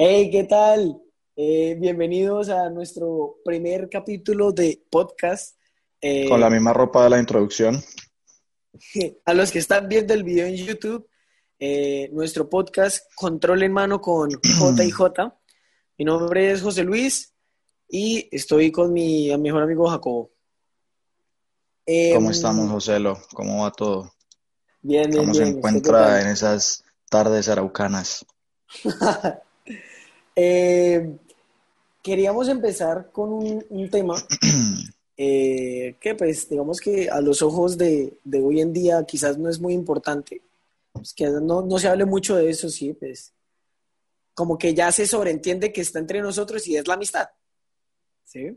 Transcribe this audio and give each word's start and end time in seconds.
Hey, 0.00 0.30
¿qué 0.30 0.44
tal? 0.44 1.02
Eh, 1.34 1.76
bienvenidos 1.76 2.50
a 2.50 2.70
nuestro 2.70 3.38
primer 3.44 3.88
capítulo 3.90 4.52
de 4.52 4.80
podcast. 4.88 5.58
Eh, 6.00 6.28
Con 6.28 6.38
la 6.38 6.48
misma 6.48 6.72
ropa 6.72 7.02
de 7.02 7.10
la 7.10 7.18
introducción. 7.18 7.82
A 9.24 9.34
los 9.34 9.50
que 9.50 9.58
están 9.58 9.88
viendo 9.88 10.14
el 10.14 10.22
video 10.22 10.46
en 10.46 10.54
YouTube, 10.54 11.10
eh, 11.58 12.10
nuestro 12.12 12.48
podcast 12.48 13.12
Control 13.16 13.64
en 13.64 13.72
Mano 13.72 14.00
con 14.00 14.30
J 14.60 14.84
y 14.84 14.90
J. 14.92 15.36
Mi 15.98 16.04
nombre 16.04 16.52
es 16.52 16.62
José 16.62 16.84
Luis 16.84 17.34
y 17.88 18.28
estoy 18.30 18.70
con 18.70 18.92
mi 18.92 19.36
mejor 19.36 19.64
amigo 19.64 19.88
Jacobo. 19.88 20.30
¿Cómo 22.14 22.28
em, 22.28 22.30
estamos, 22.30 22.70
José? 22.70 22.98
¿Cómo 23.34 23.64
va 23.64 23.72
todo? 23.72 24.12
Bien, 24.80 25.10
bien, 25.10 25.24
¿Cómo 25.24 25.34
se 25.34 25.42
encuentra 25.42 26.22
en 26.22 26.28
esas 26.28 26.84
tardes 27.10 27.48
araucanas? 27.48 28.24
Eh, 30.40 31.18
queríamos 32.00 32.48
empezar 32.48 33.10
con 33.10 33.32
un, 33.32 33.90
tema 33.90 34.14
eh, 35.16 35.96
que 36.00 36.14
pues 36.14 36.48
digamos 36.48 36.80
que 36.80 37.10
a 37.10 37.20
los 37.20 37.42
ojos 37.42 37.76
de, 37.76 38.20
hoy 38.40 38.60
en 38.60 38.72
día 38.72 39.04
quizás 39.04 39.36
no 39.36 39.48
es 39.48 39.58
muy 39.58 39.74
importante, 39.74 40.40
pues, 40.92 41.12
que 41.12 41.26
no, 41.26 41.62
no, 41.62 41.78
se 41.80 41.88
hable 41.88 42.04
mucho 42.04 42.36
de 42.36 42.50
eso, 42.50 42.68
sí, 42.68 42.92
pues 42.92 43.32
como 44.32 44.56
que 44.56 44.74
ya 44.74 44.92
se 44.92 45.08
sobreentiende 45.08 45.72
que 45.72 45.80
está 45.80 45.98
entre 45.98 46.20
nosotros 46.20 46.64
y 46.68 46.76
es 46.76 46.86
la 46.86 46.94
amistad, 46.94 47.30
¿sí? 48.22 48.56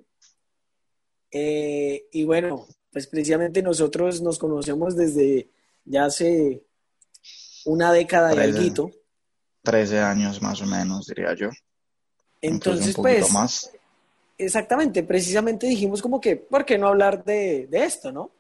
Eh, 1.31 2.05
y 2.11 2.25
bueno, 2.25 2.67
pues 2.91 3.07
precisamente 3.07 3.63
nosotros 3.63 4.21
nos 4.21 4.37
conocemos 4.37 4.95
desde 4.95 5.49
ya 5.85 6.05
hace 6.05 6.61
una 7.65 7.91
década 7.91 8.35
y 8.35 8.37
algo. 8.37 8.91
13 9.63 9.97
años 9.97 10.43
más 10.43 10.61
o 10.61 10.67
menos, 10.67 11.07
diría 11.07 11.33
yo. 11.33 11.49
Entonces, 12.41 12.95
pues, 12.95 13.31
más. 13.31 13.71
exactamente, 14.37 15.03
precisamente 15.03 15.67
dijimos 15.67 16.01
como 16.01 16.19
que, 16.19 16.35
¿por 16.35 16.65
qué 16.65 16.77
no 16.77 16.87
hablar 16.87 17.23
de, 17.23 17.67
esto, 17.71 18.11
no? 18.11 18.31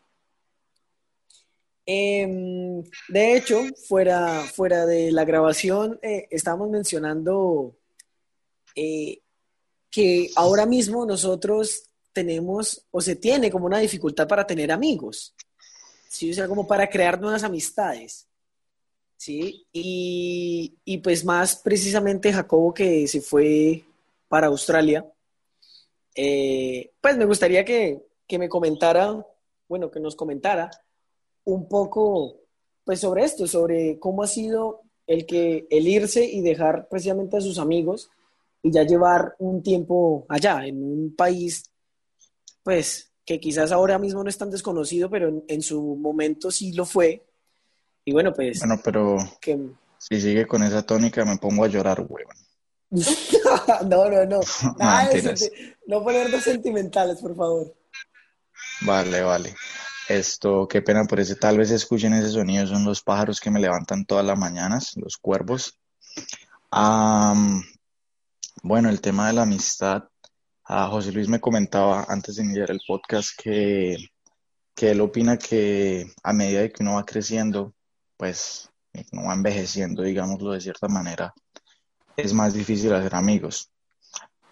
Em, 1.85 2.83
de 3.09 3.35
hecho, 3.35 3.61
fuera, 3.87 4.41
fuera 4.53 4.85
de 4.85 5.11
la 5.11 5.25
grabación, 5.25 5.99
eh, 6.01 6.27
estábamos 6.31 6.69
mencionando 6.69 7.75
eh, 8.75 9.19
que 9.89 10.29
ahora 10.35 10.65
mismo 10.65 11.05
nosotros 11.05 11.83
tenemos 12.13 12.85
o 12.91 13.01
se 13.01 13.15
tiene 13.15 13.51
como 13.51 13.65
una 13.65 13.79
dificultad 13.79 14.27
para 14.27 14.47
tener 14.47 14.71
amigos, 14.71 15.33
¿sí? 16.09 16.31
o 16.31 16.33
sea, 16.33 16.47
como 16.47 16.67
para 16.67 16.89
crear 16.89 17.19
nuevas 17.19 17.43
amistades. 17.43 18.27
¿sí? 19.17 19.67
Y, 19.71 20.73
y, 20.83 20.97
pues 20.97 21.23
más 21.23 21.55
precisamente 21.55 22.33
Jacobo 22.33 22.73
que 22.73 23.07
se 23.07 23.21
fue 23.21 23.83
para 24.31 24.47
Australia, 24.47 25.05
eh, 26.15 26.93
pues 27.01 27.17
me 27.17 27.25
gustaría 27.25 27.65
que, 27.65 28.01
me 28.39 28.47
comentara, 28.47 29.27
bueno, 29.67 29.91
que 29.91 29.99
nos 29.99 30.15
comentara 30.15 30.71
un 31.43 31.67
poco 31.67 32.37
pues 32.85 33.01
sobre 33.01 33.25
esto, 33.25 33.45
sobre 33.45 33.99
cómo 33.99 34.23
ha 34.23 34.27
sido 34.27 34.83
el 35.05 35.25
que 35.25 35.67
el 35.69 35.85
irse 35.85 36.23
y 36.23 36.39
dejar 36.39 36.87
precisamente 36.87 37.35
a 37.35 37.41
sus 37.41 37.59
amigos 37.59 38.09
y 38.63 38.71
ya 38.71 38.83
llevar 38.83 39.35
un 39.39 39.61
tiempo 39.61 40.25
allá, 40.29 40.65
en 40.65 40.81
un 40.81 41.13
país, 41.13 41.69
pues 42.63 43.11
que 43.25 43.37
quizás 43.37 43.73
ahora 43.73 43.99
mismo 43.99 44.23
no 44.23 44.29
es 44.29 44.37
tan 44.37 44.49
desconocido, 44.49 45.09
pero 45.09 45.43
en, 45.45 45.61
su 45.61 45.97
momento 45.97 46.51
sí 46.51 46.71
lo 46.71 46.85
fue. 46.85 47.21
Y 48.05 48.13
bueno, 48.13 48.31
pues... 48.31 48.59
Bueno, 48.59 48.79
pero 48.81 49.17
si 49.97 50.21
sigue 50.21 50.47
con 50.47 50.63
esa 50.63 50.83
tónica 50.83 51.25
me 51.25 51.35
pongo 51.35 51.65
a 51.65 51.67
llorar, 51.67 51.99
huevón. 51.99 52.37
no, 53.87 54.09
no, 54.09 54.25
no. 54.25 54.39
no 55.87 56.03
ponernos 56.03 56.43
sentimentales, 56.43 57.19
por 57.19 57.35
favor. 57.35 57.73
Vale, 58.81 59.21
vale. 59.21 59.55
Esto, 60.09 60.67
qué 60.67 60.81
pena 60.81 61.05
por 61.05 61.21
ese. 61.21 61.35
Tal 61.35 61.57
vez 61.57 61.71
escuchen 61.71 62.13
ese 62.13 62.31
sonido, 62.31 62.67
son 62.67 62.83
los 62.83 63.01
pájaros 63.01 63.39
que 63.39 63.49
me 63.49 63.61
levantan 63.61 64.05
todas 64.05 64.25
las 64.25 64.37
mañanas, 64.37 64.91
los 64.97 65.15
cuervos. 65.17 65.79
bueno, 68.63 68.89
el 68.89 68.99
tema 68.99 69.27
de 69.27 69.33
la 69.33 69.43
amistad. 69.43 70.03
a 70.65 70.87
José 70.87 71.13
Luis 71.13 71.29
me 71.29 71.39
comentaba 71.39 72.05
antes 72.09 72.35
de 72.35 72.43
iniciar 72.43 72.71
el 72.71 72.81
podcast 72.85 73.31
que, 73.41 73.95
que 74.75 74.91
él 74.91 75.01
opina 75.01 75.37
que 75.37 76.11
a 76.23 76.33
medida 76.33 76.61
de 76.61 76.71
que 76.71 76.83
uno 76.83 76.95
va 76.95 77.05
creciendo, 77.05 77.73
pues 78.17 78.69
uno 79.13 79.27
va 79.27 79.33
envejeciendo, 79.33 80.03
digámoslo 80.03 80.51
de 80.51 80.61
cierta 80.61 80.87
manera, 80.87 81.33
es 82.15 82.33
más 82.33 82.53
difícil 82.53 82.93
hacer 82.93 83.15
amigos. 83.15 83.71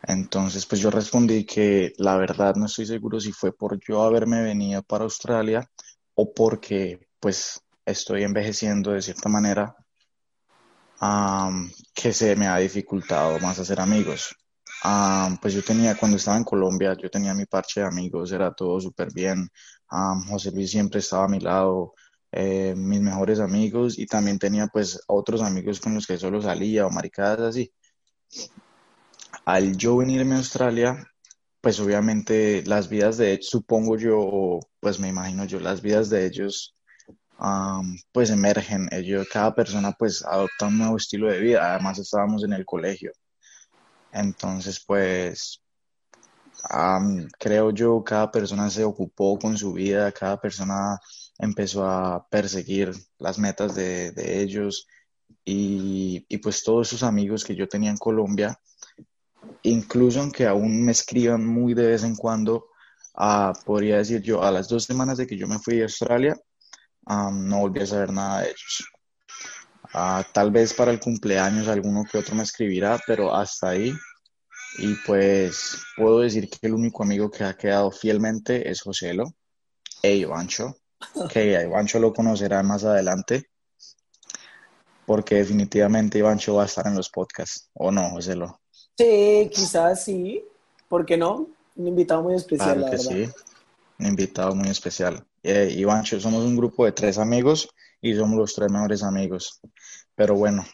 Entonces, 0.03 0.65
pues 0.65 0.81
yo 0.81 0.89
respondí 0.89 1.45
que 1.45 1.93
la 1.97 2.15
verdad 2.17 2.55
no 2.55 2.65
estoy 2.67 2.85
seguro 2.85 3.19
si 3.19 3.31
fue 3.31 3.51
por 3.51 3.79
yo 3.85 4.01
haberme 4.01 4.41
venido 4.41 4.81
para 4.83 5.03
Australia 5.03 5.69
o 6.15 6.33
porque 6.33 7.07
pues 7.19 7.61
estoy 7.85 8.23
envejeciendo 8.23 8.91
de 8.91 9.01
cierta 9.01 9.29
manera 9.29 9.75
que 11.93 12.13
se 12.13 12.35
me 12.35 12.47
ha 12.47 12.57
dificultado 12.57 13.39
más 13.39 13.59
hacer 13.59 13.79
amigos. 13.79 14.35
pues 15.41 15.53
yo 15.53 15.63
tenía, 15.63 15.95
cuando 15.95 16.17
estaba 16.17 16.37
en 16.37 16.43
Colombia, 16.43 16.95
yo 17.01 17.09
tenía 17.09 17.33
mi 17.33 17.45
parche 17.45 17.81
de 17.81 17.87
amigos, 17.87 18.31
era 18.31 18.53
todo 18.53 18.79
súper 18.79 19.11
bien. 19.13 19.49
José 20.29 20.51
Luis 20.51 20.71
siempre 20.71 20.99
estaba 20.99 21.25
a 21.25 21.29
mi 21.29 21.39
lado, 21.39 21.93
eh, 22.31 22.75
mis 22.75 23.01
mejores 23.01 23.39
amigos 23.39 23.97
y 23.97 24.05
también 24.05 24.37
tenía 24.37 24.67
pues 24.67 25.01
otros 25.07 25.41
amigos 25.41 25.79
con 25.79 25.95
los 25.95 26.05
que 26.05 26.17
solo 26.17 26.41
salía 26.41 26.85
o 26.85 26.91
maricadas 26.91 27.39
así. 27.41 27.71
Al 29.45 29.75
yo 29.77 29.97
venirme 29.97 30.35
a 30.35 30.37
Australia, 30.39 31.07
pues 31.61 31.79
obviamente 31.79 32.63
las 32.65 32.89
vidas 32.89 33.17
de 33.17 33.39
supongo 33.41 33.97
yo, 33.97 34.59
pues 34.79 34.99
me 34.99 35.07
imagino 35.09 35.45
yo, 35.45 35.59
las 35.59 35.81
vidas 35.81 36.09
de 36.09 36.25
ellos 36.25 36.75
pues 38.11 38.29
emergen, 38.31 38.89
ellos, 38.91 39.27
cada 39.31 39.55
persona 39.55 39.93
pues 39.93 40.23
adopta 40.25 40.67
un 40.67 40.77
nuevo 40.77 40.97
estilo 40.97 41.31
de 41.31 41.39
vida, 41.39 41.73
además 41.73 41.97
estábamos 41.97 42.43
en 42.43 42.53
el 42.53 42.65
colegio. 42.65 43.11
Entonces 44.11 44.83
pues 44.85 45.61
creo 47.39 47.71
yo, 47.71 48.03
cada 48.03 48.29
persona 48.31 48.69
se 48.69 48.83
ocupó 48.83 49.39
con 49.39 49.57
su 49.57 49.73
vida, 49.73 50.11
cada 50.11 50.39
persona 50.39 50.99
empezó 51.39 51.85
a 51.85 52.27
perseguir 52.29 52.91
las 53.17 53.39
metas 53.39 53.73
de, 53.73 54.13
ellos 54.41 54.87
y, 55.45 56.19
pues 56.43 56.63
todos 56.63 56.89
sus 56.89 57.01
amigos 57.01 57.43
que 57.43 57.55
yo 57.55 57.67
tenía 57.67 57.89
en 57.89 57.97
Colombia, 57.97 58.59
incluso 59.63 60.19
aunque 60.19 60.45
aún 60.45 60.83
me 60.85 60.91
escriban 60.91 61.45
muy 61.45 61.73
de 61.73 61.87
vez 61.87 62.03
en 62.03 62.15
cuando, 62.15 62.67
ah, 63.15 63.53
podría 63.65 63.97
decir 63.97 64.21
yo, 64.21 64.43
a 64.43 64.51
las 64.51 64.67
dos 64.67 64.83
semanas 64.83 65.17
de 65.17 65.25
que 65.25 65.37
yo 65.37 65.47
me 65.47 65.59
fui 65.59 65.79
a 65.79 65.83
Australia, 65.83 66.37
no 67.07 67.59
volví 67.59 67.81
a 67.81 67.87
saber 67.87 68.11
nada 68.11 68.41
de 68.41 68.49
ellos. 68.49 68.89
Ah, 69.93 70.23
tal 70.33 70.51
vez 70.51 70.73
para 70.73 70.91
el 70.91 70.99
cumpleaños 70.99 71.67
alguno 71.67 72.05
que 72.05 72.19
otro 72.19 72.35
me 72.35 72.43
escribirá, 72.43 72.99
pero 73.07 73.33
hasta 73.33 73.69
ahí. 73.69 73.93
Y 74.77 74.93
pues 75.05 75.81
puedo 75.97 76.19
decir 76.19 76.47
que 76.47 76.67
el 76.67 76.75
único 76.75 77.01
amigo 77.01 77.31
que 77.31 77.43
ha 77.43 77.57
quedado 77.57 77.89
fielmente 77.89 78.69
es 78.69 78.81
Joselo 78.81 79.33
e 80.03 80.15
Ivancho 80.17 80.75
que 81.31 81.61
Ivancho 81.61 81.99
lo 81.99 82.13
conocerá 82.13 82.61
más 82.63 82.83
adelante, 82.83 83.49
porque 85.05 85.35
definitivamente 85.35 86.19
Ivancho 86.19 86.55
va 86.55 86.63
a 86.63 86.67
estar 86.67 86.87
en 86.87 86.95
los 86.95 87.09
podcasts, 87.09 87.69
¿o 87.73 87.91
no, 87.91 88.09
José 88.11 88.35
Lo? 88.35 88.61
Sí, 88.97 89.49
quizás 89.53 90.03
sí, 90.03 90.43
¿por 90.87 91.05
qué 91.05 91.17
no? 91.17 91.47
Un 91.75 91.87
invitado 91.87 92.23
muy 92.23 92.35
especial, 92.35 92.77
claro 92.77 92.91
que 92.91 92.97
sí, 92.97 93.29
un 93.99 94.05
invitado 94.05 94.53
muy 94.55 94.69
especial. 94.69 95.25
Eh, 95.43 95.73
Ivancho, 95.77 96.19
somos 96.19 96.43
un 96.43 96.57
grupo 96.57 96.85
de 96.85 96.91
tres 96.91 97.17
amigos 97.17 97.69
y 98.01 98.15
somos 98.15 98.37
los 98.37 98.53
tres 98.53 98.71
mejores 98.71 99.03
amigos. 99.03 99.59
Pero 100.15 100.35
bueno, 100.35 100.65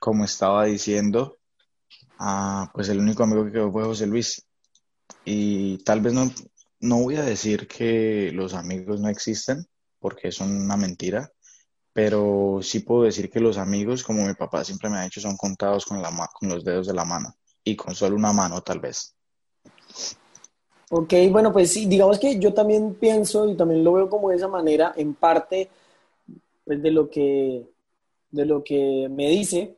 como 0.00 0.24
estaba 0.24 0.64
diciendo, 0.64 1.38
ah, 2.18 2.70
pues 2.74 2.88
el 2.88 2.98
único 2.98 3.22
amigo 3.22 3.44
que 3.44 3.52
quedó 3.52 3.72
fue 3.72 3.84
José 3.84 4.06
Luis. 4.06 4.46
Y 5.24 5.78
tal 5.84 6.00
vez 6.00 6.12
no, 6.12 6.30
no 6.82 6.98
voy 6.98 7.16
a 7.16 7.22
decir 7.22 7.66
que 7.68 8.30
los 8.32 8.54
amigos 8.54 9.00
no 9.00 9.08
existen, 9.08 9.64
porque 9.98 10.28
es 10.28 10.40
una 10.40 10.76
mentira, 10.76 11.30
pero 11.92 12.58
sí 12.60 12.80
puedo 12.80 13.04
decir 13.04 13.30
que 13.30 13.40
los 13.40 13.56
amigos, 13.56 14.02
como 14.02 14.26
mi 14.26 14.34
papá 14.34 14.64
siempre 14.64 14.90
me 14.90 14.98
ha 14.98 15.04
dicho, 15.04 15.20
son 15.20 15.36
contados 15.36 15.86
con, 15.86 16.02
la, 16.02 16.10
con 16.38 16.48
los 16.48 16.64
dedos 16.64 16.88
de 16.88 16.94
la 16.94 17.04
mano 17.04 17.34
y 17.62 17.76
con 17.76 17.94
solo 17.94 18.16
una 18.16 18.32
mano 18.32 18.60
tal 18.62 18.80
vez. 18.80 19.14
Ok, 20.90 21.14
bueno, 21.30 21.52
pues 21.52 21.72
sí, 21.72 21.86
digamos 21.86 22.18
que 22.18 22.38
yo 22.38 22.52
también 22.52 22.94
pienso 22.96 23.48
y 23.48 23.56
también 23.56 23.84
lo 23.84 23.92
veo 23.92 24.10
como 24.10 24.30
de 24.30 24.36
esa 24.36 24.48
manera, 24.48 24.92
en 24.96 25.14
parte 25.14 25.70
pues, 26.64 26.82
de, 26.82 26.90
lo 26.90 27.08
que, 27.08 27.64
de 28.30 28.44
lo 28.44 28.64
que 28.64 29.08
me 29.08 29.28
dice. 29.30 29.76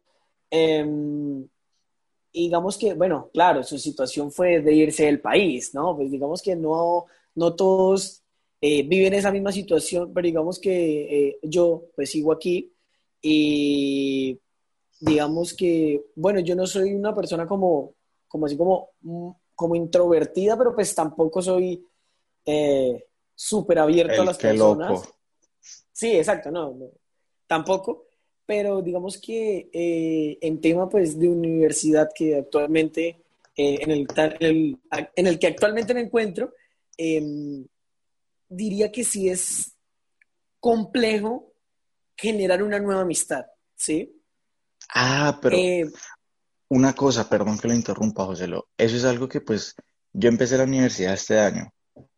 Em, 2.34 2.44
digamos 2.44 2.76
que, 2.76 2.94
bueno, 2.94 3.30
claro, 3.32 3.62
su 3.62 3.78
situación 3.78 4.30
fue 4.30 4.60
de 4.60 4.72
irse 4.74 5.04
del 5.04 5.20
país, 5.20 5.72
¿no? 5.72 5.96
Pues 5.96 6.10
digamos 6.10 6.42
que 6.42 6.56
no, 6.56 7.06
no 7.34 7.54
todos 7.54 8.22
eh, 8.60 8.82
viven 8.82 9.14
esa 9.14 9.30
misma 9.30 9.52
situación, 9.52 10.12
pero 10.12 10.26
digamos 10.26 10.58
que 10.58 11.28
eh, 11.28 11.38
yo 11.42 11.84
pues 11.94 12.10
sigo 12.10 12.32
aquí 12.32 12.72
y, 13.22 14.38
digamos 15.00 15.54
que, 15.54 16.04
bueno, 16.14 16.40
yo 16.40 16.54
no 16.54 16.66
soy 16.66 16.94
una 16.94 17.14
persona 17.14 17.46
como, 17.46 17.94
como 18.28 18.46
así 18.46 18.56
como, 18.56 18.90
mm, 19.02 19.30
como 19.54 19.74
introvertida, 19.76 20.56
pero 20.58 20.74
pues 20.74 20.94
tampoco 20.94 21.40
soy 21.40 21.86
eh, 22.44 23.06
súper 23.34 23.78
abierto 23.78 24.22
a 24.22 24.24
las 24.24 24.38
personas. 24.38 25.08
Sí, 25.92 26.16
exacto, 26.16 26.50
no, 26.50 26.76
tampoco, 27.46 28.06
pero 28.46 28.82
digamos 28.82 29.18
que 29.18 29.68
eh, 29.72 30.38
en 30.40 30.60
tema 30.60 30.88
pues 30.88 31.18
de 31.18 31.28
universidad 31.28 32.10
que 32.14 32.36
actualmente, 32.36 33.22
eh, 33.56 33.78
en, 33.80 33.90
el, 33.90 34.06
en, 35.16 35.26
el, 35.26 35.38
que 35.38 35.46
actualmente 35.46 35.94
me 35.94 36.00
encuentro, 36.00 36.52
em, 36.96 37.66
diría 38.48 38.92
que 38.92 39.04
sí 39.04 39.28
es 39.28 39.74
complejo 40.60 41.52
generar 42.16 42.62
una 42.62 42.78
nueva 42.78 43.02
amistad, 43.02 43.46
¿sí? 43.74 44.20
Ah, 44.94 45.38
pero 45.40 45.56
eh, 45.56 45.90
una 46.68 46.94
cosa, 46.94 47.28
perdón 47.28 47.58
que 47.58 47.68
lo 47.68 47.74
interrumpa, 47.74 48.24
José, 48.24 48.46
eso 48.78 48.96
es 48.96 49.04
algo 49.04 49.28
que 49.28 49.40
pues 49.40 49.74
yo 50.12 50.28
empecé 50.28 50.56
la 50.56 50.64
universidad 50.64 51.14
este 51.14 51.38
año 51.38 51.73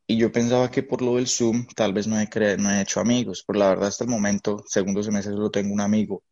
y 0.07 0.17
yo 0.17 0.31
pensaba 0.31 0.71
que 0.71 0.83
por 0.83 1.03
lo 1.03 1.17
del 1.17 1.27
Zoom 1.27 1.67
tal 1.75 1.93
vez 1.93 2.07
no 2.07 2.19
he, 2.19 2.57
no 2.59 2.71
he 2.71 2.81
hecho 2.81 3.01
amigos, 3.01 3.43
pero 3.47 3.59
la 3.59 3.69
verdad 3.71 3.89
hasta 3.89 4.05
el 4.05 4.11
momento, 4.11 4.63
segundo 4.69 5.03
semestre, 5.03 5.33
solo 5.33 5.51
tengo 5.51 5.75
un 5.75 5.81
amigo. 5.81 6.23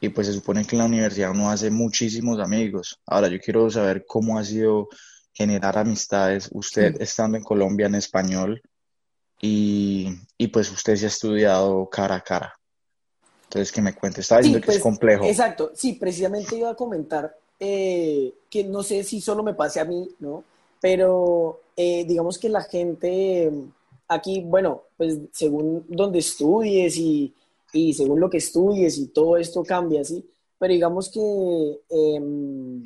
Y 0.00 0.08
pues 0.08 0.26
se 0.26 0.32
supone 0.32 0.64
que 0.66 0.76
en 0.76 0.80
la 0.80 0.86
universidad 0.86 1.30
uno 1.30 1.50
hace 1.50 1.70
muchísimos 1.70 2.38
amigos. 2.40 3.00
Ahora 3.06 3.28
yo 3.28 3.38
quiero 3.38 3.70
saber 3.70 4.04
cómo 4.06 4.38
ha 4.38 4.44
sido 4.44 4.88
generar 5.32 5.78
amistades, 5.78 6.48
usted 6.52 7.00
estando 7.00 7.36
en 7.36 7.44
Colombia 7.44 7.86
en 7.86 7.94
español 7.94 8.60
y, 9.40 10.08
y, 10.38 10.48
pues 10.48 10.70
usted 10.72 10.96
se 10.96 11.04
ha 11.04 11.08
estudiado 11.08 11.88
cara 11.90 12.16
a 12.16 12.20
cara. 12.22 12.58
Entonces, 13.44 13.70
que 13.70 13.82
me 13.82 13.94
cuente, 13.94 14.22
estaba 14.22 14.40
diciendo 14.40 14.64
que 14.64 14.72
es 14.72 14.76
pues, 14.78 14.82
complejo. 14.82 15.24
Exacto, 15.24 15.72
sí, 15.74 15.92
precisamente 15.92 16.56
iba 16.56 16.70
a 16.70 16.74
comentar 16.74 17.36
eh, 17.60 18.34
que 18.50 18.64
no 18.64 18.82
sé 18.82 19.04
si 19.04 19.20
solo 19.20 19.42
me 19.42 19.54
pase 19.54 19.78
a 19.78 19.84
mí, 19.84 20.08
¿no? 20.18 20.42
Pero 20.80 21.60
eh, 21.76 22.04
digamos 22.06 22.38
que 22.38 22.48
la 22.48 22.62
gente 22.62 23.52
aquí, 24.08 24.42
bueno, 24.44 24.84
pues 24.96 25.18
según 25.32 25.84
donde 25.88 26.20
estudies 26.20 26.96
y, 26.96 27.34
y, 27.72 27.92
según 27.92 28.20
lo 28.20 28.30
que 28.30 28.38
estudies 28.38 28.98
y 28.98 29.08
todo 29.08 29.36
esto 29.36 29.62
cambia, 29.62 30.02
¿sí? 30.04 30.24
Pero 30.58 30.72
digamos 30.72 31.10
que 31.10 31.80
em, 31.90 32.84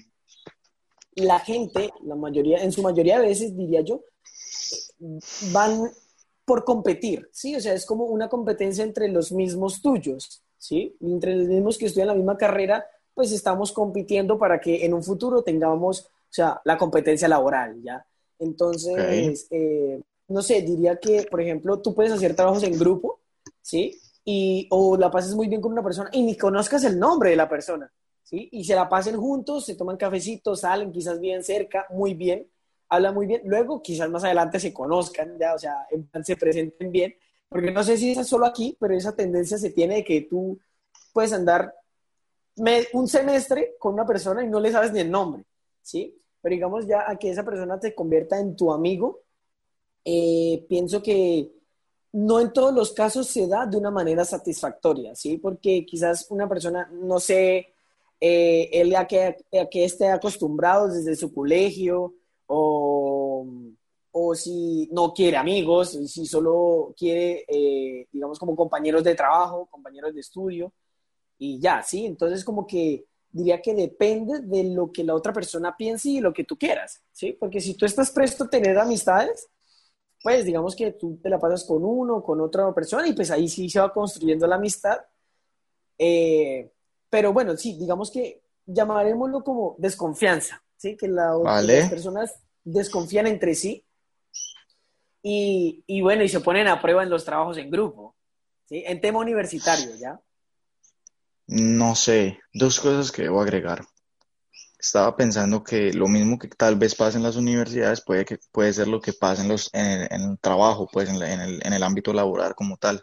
la 1.14 1.38
gente, 1.38 1.90
la 2.02 2.16
mayoría, 2.16 2.58
en 2.58 2.72
su 2.72 2.82
mayoría 2.82 3.20
de 3.20 3.28
veces 3.28 3.56
diría 3.56 3.82
yo, 3.82 4.02
van 5.52 5.90
por 6.44 6.64
competir, 6.64 7.28
¿sí? 7.32 7.54
O 7.54 7.60
sea, 7.60 7.74
es 7.74 7.86
como 7.86 8.06
una 8.06 8.28
competencia 8.28 8.82
entre 8.82 9.08
los 9.08 9.30
mismos 9.30 9.80
tuyos, 9.80 10.42
¿sí? 10.58 10.96
Entre 11.00 11.36
los 11.36 11.46
mismos 11.46 11.78
que 11.78 11.86
estudian 11.86 12.08
la 12.08 12.14
misma 12.14 12.36
carrera, 12.36 12.84
pues 13.14 13.30
estamos 13.32 13.72
compitiendo 13.72 14.38
para 14.38 14.60
que 14.60 14.84
en 14.84 14.94
un 14.94 15.02
futuro 15.04 15.42
tengamos, 15.42 16.00
o 16.06 16.32
sea, 16.32 16.60
la 16.64 16.76
competencia 16.76 17.28
laboral, 17.28 17.80
¿ya? 17.82 18.04
Entonces, 18.40 19.46
eh, 19.50 20.00
no 20.28 20.42
sé, 20.42 20.62
diría 20.62 20.96
que, 20.98 21.26
por 21.30 21.40
ejemplo, 21.40 21.80
tú 21.80 21.94
puedes 21.94 22.10
hacer 22.12 22.34
trabajos 22.34 22.62
en 22.62 22.78
grupo, 22.78 23.20
¿sí? 23.60 24.00
Y, 24.24 24.66
o 24.70 24.96
la 24.96 25.10
pases 25.10 25.34
muy 25.34 25.46
bien 25.46 25.60
con 25.60 25.72
una 25.72 25.82
persona 25.82 26.10
y 26.12 26.22
ni 26.22 26.36
conozcas 26.36 26.84
el 26.84 26.98
nombre 26.98 27.30
de 27.30 27.36
la 27.36 27.48
persona, 27.48 27.92
¿sí? 28.22 28.48
Y 28.50 28.64
se 28.64 28.74
la 28.74 28.88
pasen 28.88 29.16
juntos, 29.16 29.66
se 29.66 29.74
toman 29.74 29.96
cafecitos, 29.96 30.60
salen 30.60 30.90
quizás 30.90 31.20
bien 31.20 31.44
cerca, 31.44 31.86
muy 31.90 32.14
bien, 32.14 32.46
hablan 32.88 33.14
muy 33.14 33.26
bien. 33.26 33.42
Luego, 33.44 33.82
quizás 33.82 34.10
más 34.10 34.24
adelante 34.24 34.58
se 34.58 34.72
conozcan, 34.72 35.38
ya, 35.38 35.54
o 35.54 35.58
sea, 35.58 35.86
se 36.24 36.36
presenten 36.36 36.90
bien, 36.90 37.14
porque 37.48 37.70
no 37.70 37.84
sé 37.84 37.98
si 37.98 38.12
es 38.12 38.26
solo 38.26 38.46
aquí, 38.46 38.76
pero 38.80 38.94
esa 38.94 39.14
tendencia 39.14 39.58
se 39.58 39.70
tiene 39.70 39.96
de 39.96 40.04
que 40.04 40.22
tú 40.22 40.58
puedes 41.12 41.32
andar 41.32 41.74
un 42.92 43.08
semestre 43.08 43.74
con 43.78 43.94
una 43.94 44.06
persona 44.06 44.42
y 44.42 44.48
no 44.48 44.60
le 44.60 44.72
sabes 44.72 44.92
ni 44.92 45.00
el 45.00 45.10
nombre, 45.10 45.44
¿sí? 45.82 46.19
Pero 46.40 46.54
digamos 46.54 46.86
ya 46.86 47.10
a 47.10 47.16
que 47.16 47.30
esa 47.30 47.44
persona 47.44 47.78
te 47.78 47.94
convierta 47.94 48.38
en 48.38 48.56
tu 48.56 48.72
amigo, 48.72 49.20
eh, 50.04 50.64
pienso 50.68 51.02
que 51.02 51.50
no 52.12 52.40
en 52.40 52.52
todos 52.52 52.74
los 52.74 52.92
casos 52.92 53.28
se 53.28 53.46
da 53.46 53.66
de 53.66 53.76
una 53.76 53.90
manera 53.90 54.24
satisfactoria, 54.24 55.14
¿sí? 55.14 55.38
Porque 55.38 55.84
quizás 55.86 56.26
una 56.30 56.48
persona, 56.48 56.90
no 56.92 57.20
sé, 57.20 57.74
eh, 58.20 58.68
él 58.72 58.94
a 58.96 59.06
que, 59.06 59.36
a 59.60 59.66
que 59.70 59.84
esté 59.84 60.08
acostumbrado 60.08 60.88
desde 60.88 61.16
su 61.16 61.32
colegio 61.32 62.14
o, 62.46 63.46
o 64.12 64.34
si 64.34 64.88
no 64.92 65.12
quiere 65.12 65.36
amigos, 65.36 65.90
si 66.06 66.26
solo 66.26 66.94
quiere, 66.96 67.44
eh, 67.48 68.08
digamos, 68.12 68.38
como 68.38 68.56
compañeros 68.56 69.04
de 69.04 69.14
trabajo, 69.14 69.66
compañeros 69.70 70.14
de 70.14 70.20
estudio 70.20 70.72
y 71.38 71.60
ya, 71.60 71.82
¿sí? 71.82 72.06
Entonces 72.06 72.44
como 72.44 72.66
que 72.66 73.06
diría 73.30 73.62
que 73.62 73.74
depende 73.74 74.40
de 74.40 74.64
lo 74.64 74.90
que 74.90 75.04
la 75.04 75.14
otra 75.14 75.32
persona 75.32 75.76
piense 75.76 76.08
y 76.08 76.20
lo 76.20 76.32
que 76.32 76.44
tú 76.44 76.58
quieras, 76.58 77.02
¿sí? 77.12 77.32
Porque 77.32 77.60
si 77.60 77.74
tú 77.74 77.86
estás 77.86 78.10
presto 78.10 78.44
a 78.44 78.50
tener 78.50 78.78
amistades, 78.78 79.48
pues 80.22 80.44
digamos 80.44 80.74
que 80.76 80.92
tú 80.92 81.18
te 81.22 81.30
la 81.30 81.38
pasas 81.38 81.64
con 81.64 81.84
uno, 81.84 82.22
con 82.22 82.40
otra 82.40 82.72
persona 82.74 83.06
y 83.06 83.12
pues 83.12 83.30
ahí 83.30 83.48
sí 83.48 83.70
se 83.70 83.80
va 83.80 83.92
construyendo 83.92 84.46
la 84.46 84.56
amistad. 84.56 84.98
Eh, 85.96 86.70
pero 87.08 87.32
bueno, 87.32 87.56
sí, 87.56 87.76
digamos 87.78 88.10
que 88.10 88.42
llamaremoslo 88.66 89.42
como 89.42 89.76
desconfianza, 89.78 90.62
¿sí? 90.76 90.96
Que 90.96 91.08
la, 91.08 91.36
las 91.62 91.90
personas 91.90 92.34
desconfían 92.64 93.26
entre 93.26 93.54
sí 93.54 93.84
y, 95.22 95.84
y 95.86 96.00
bueno, 96.00 96.22
y 96.22 96.28
se 96.28 96.40
ponen 96.40 96.68
a 96.68 96.80
prueba 96.80 97.02
en 97.02 97.10
los 97.10 97.24
trabajos 97.24 97.58
en 97.58 97.70
grupo, 97.70 98.16
¿sí? 98.66 98.82
En 98.86 99.00
tema 99.00 99.20
universitario, 99.20 99.94
¿ya? 99.96 100.20
No 101.50 101.96
sé, 101.96 102.38
dos 102.54 102.78
cosas 102.78 103.10
que 103.10 103.22
debo 103.22 103.42
agregar. 103.42 103.84
Estaba 104.78 105.16
pensando 105.16 105.64
que 105.64 105.92
lo 105.92 106.06
mismo 106.06 106.38
que 106.38 106.46
tal 106.46 106.76
vez 106.76 106.94
pasa 106.94 107.18
en 107.18 107.24
las 107.24 107.34
universidades 107.34 108.02
puede, 108.06 108.24
que, 108.24 108.38
puede 108.52 108.72
ser 108.72 108.86
lo 108.86 109.00
que 109.00 109.12
pasa 109.12 109.42
en, 109.42 109.48
los, 109.48 109.68
en, 109.72 110.02
el, 110.12 110.38
trabajo, 110.40 110.88
pues 110.92 111.08
en, 111.08 111.16
el, 111.16 111.60
en 111.64 111.72
el 111.72 111.82
ámbito 111.82 112.12
laboral 112.12 112.54
como 112.54 112.76
tal. 112.76 113.02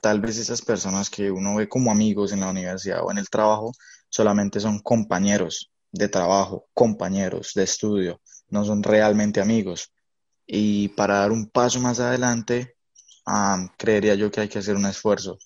tal 0.00 0.20
vez 0.20 0.38
esas 0.38 0.62
personas 0.62 1.10
que 1.10 1.28
uno 1.32 1.56
ve 1.56 1.68
como 1.68 1.90
amigos 1.90 2.32
en 2.32 2.40
la 2.40 2.50
universidad 2.50 3.02
o 3.02 3.10
en 3.10 3.18
el 3.18 3.28
trabajo 3.28 3.72
solamente 4.08 4.60
son 4.60 4.78
compañeros 4.78 5.72
de 5.90 6.08
trabajo, 6.08 6.68
compañeros 6.72 7.52
de 7.54 7.64
estudio, 7.64 8.20
no 8.48 8.64
son 8.64 8.80
realmente 8.80 9.40
amigos. 9.40 9.92
Y 10.46 10.88
para 10.90 11.18
dar 11.18 11.32
un 11.32 11.50
paso 11.50 11.80
más 11.80 11.98
adelante, 11.98 12.76
creería 13.76 14.14
yo 14.14 14.30
que 14.30 14.42
hay 14.42 14.48
que 14.48 14.60
hacer 14.60 14.76
un 14.76 14.86
esfuerzo 14.86 15.36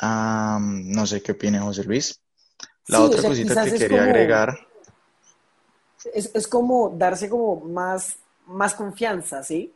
no 0.00 1.06
sé 1.06 1.22
qué 1.22 1.32
opina 1.32 1.62
José 1.62 1.84
Luis. 1.84 2.20
La 2.86 3.02
otra 3.02 3.22
cosita 3.22 3.64
que 3.64 3.78
quería 3.78 4.02
agregar. 4.04 4.58
Es, 6.14 6.48
como 6.48 6.90
darse 6.96 7.28
como 7.28 7.60
más, 7.60 8.16
más 8.46 8.74
confianza, 8.74 9.42
¿sí? 9.42 9.72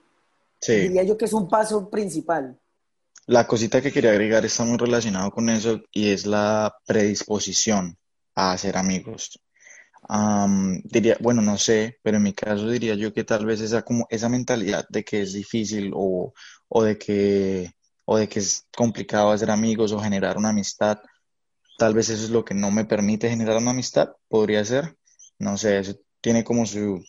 Sí. 0.60 0.74
Diría 0.74 1.02
yo 1.02 1.16
que 1.16 1.26
es 1.26 1.32
un 1.32 1.48
paso 1.48 1.88
principal. 1.90 2.58
La 3.26 3.46
cosita 3.46 3.80
que 3.80 3.92
quería 3.92 4.10
agregar 4.10 4.44
está 4.44 4.64
muy 4.64 4.78
relacionado 4.78 5.30
con 5.30 5.48
eso 5.48 5.80
y 5.92 6.10
es 6.10 6.26
la 6.26 6.74
predisposición 6.86 7.96
a 8.34 8.52
hacer 8.52 8.76
amigos. 8.76 9.38
diría, 10.84 11.16
bueno, 11.20 11.40
no 11.40 11.56
sé, 11.56 11.98
pero 12.02 12.16
en 12.16 12.22
mi 12.22 12.32
caso 12.32 12.68
diría 12.68 12.94
yo 12.94 13.12
que 13.12 13.24
tal 13.24 13.46
vez 13.46 13.60
esa, 13.60 13.82
como, 13.82 14.06
esa 14.10 14.28
mentalidad 14.28 14.86
de 14.88 15.04
que 15.04 15.22
es 15.22 15.32
difícil 15.34 15.92
o, 15.94 16.32
o 16.68 16.82
de 16.82 16.98
que 16.98 17.72
o 18.04 18.16
de 18.16 18.28
que 18.28 18.40
es 18.40 18.66
complicado 18.76 19.30
hacer 19.30 19.50
amigos 19.50 19.92
o 19.92 20.00
generar 20.00 20.36
una 20.36 20.50
amistad. 20.50 20.98
Tal 21.78 21.94
vez 21.94 22.08
eso 22.08 22.24
es 22.24 22.30
lo 22.30 22.44
que 22.44 22.54
no 22.54 22.70
me 22.70 22.84
permite 22.84 23.28
generar 23.30 23.56
una 23.56 23.70
amistad, 23.72 24.10
podría 24.28 24.64
ser. 24.64 24.96
No 25.38 25.56
sé, 25.56 25.78
eso 25.78 25.94
tiene 26.20 26.44
como 26.44 26.66
su, 26.66 27.02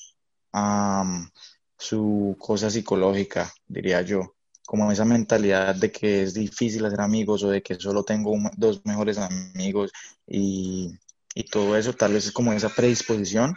su 1.78 2.36
cosa 2.40 2.70
psicológica, 2.70 3.54
diría 3.68 4.02
yo. 4.02 4.36
Como 4.66 4.92
esa 4.92 5.06
mentalidad 5.06 5.76
de 5.76 5.92
que 5.92 6.24
es 6.24 6.34
difícil 6.34 6.86
hacer 6.86 7.02
amigos 7.02 7.44
o 7.44 7.50
de 7.50 7.62
que 7.62 7.76
solo 7.76 8.04
tengo 8.04 8.36
dos 8.58 8.84
mejores 8.84 9.20
amigos 9.20 9.92
y, 10.26 10.92
y 11.36 11.44
todo 11.44 11.78
eso, 11.78 11.94
tal 11.94 12.14
vez 12.14 12.26
es 12.26 12.32
como 12.32 12.52
esa 12.52 12.70
predisposición, 12.70 13.56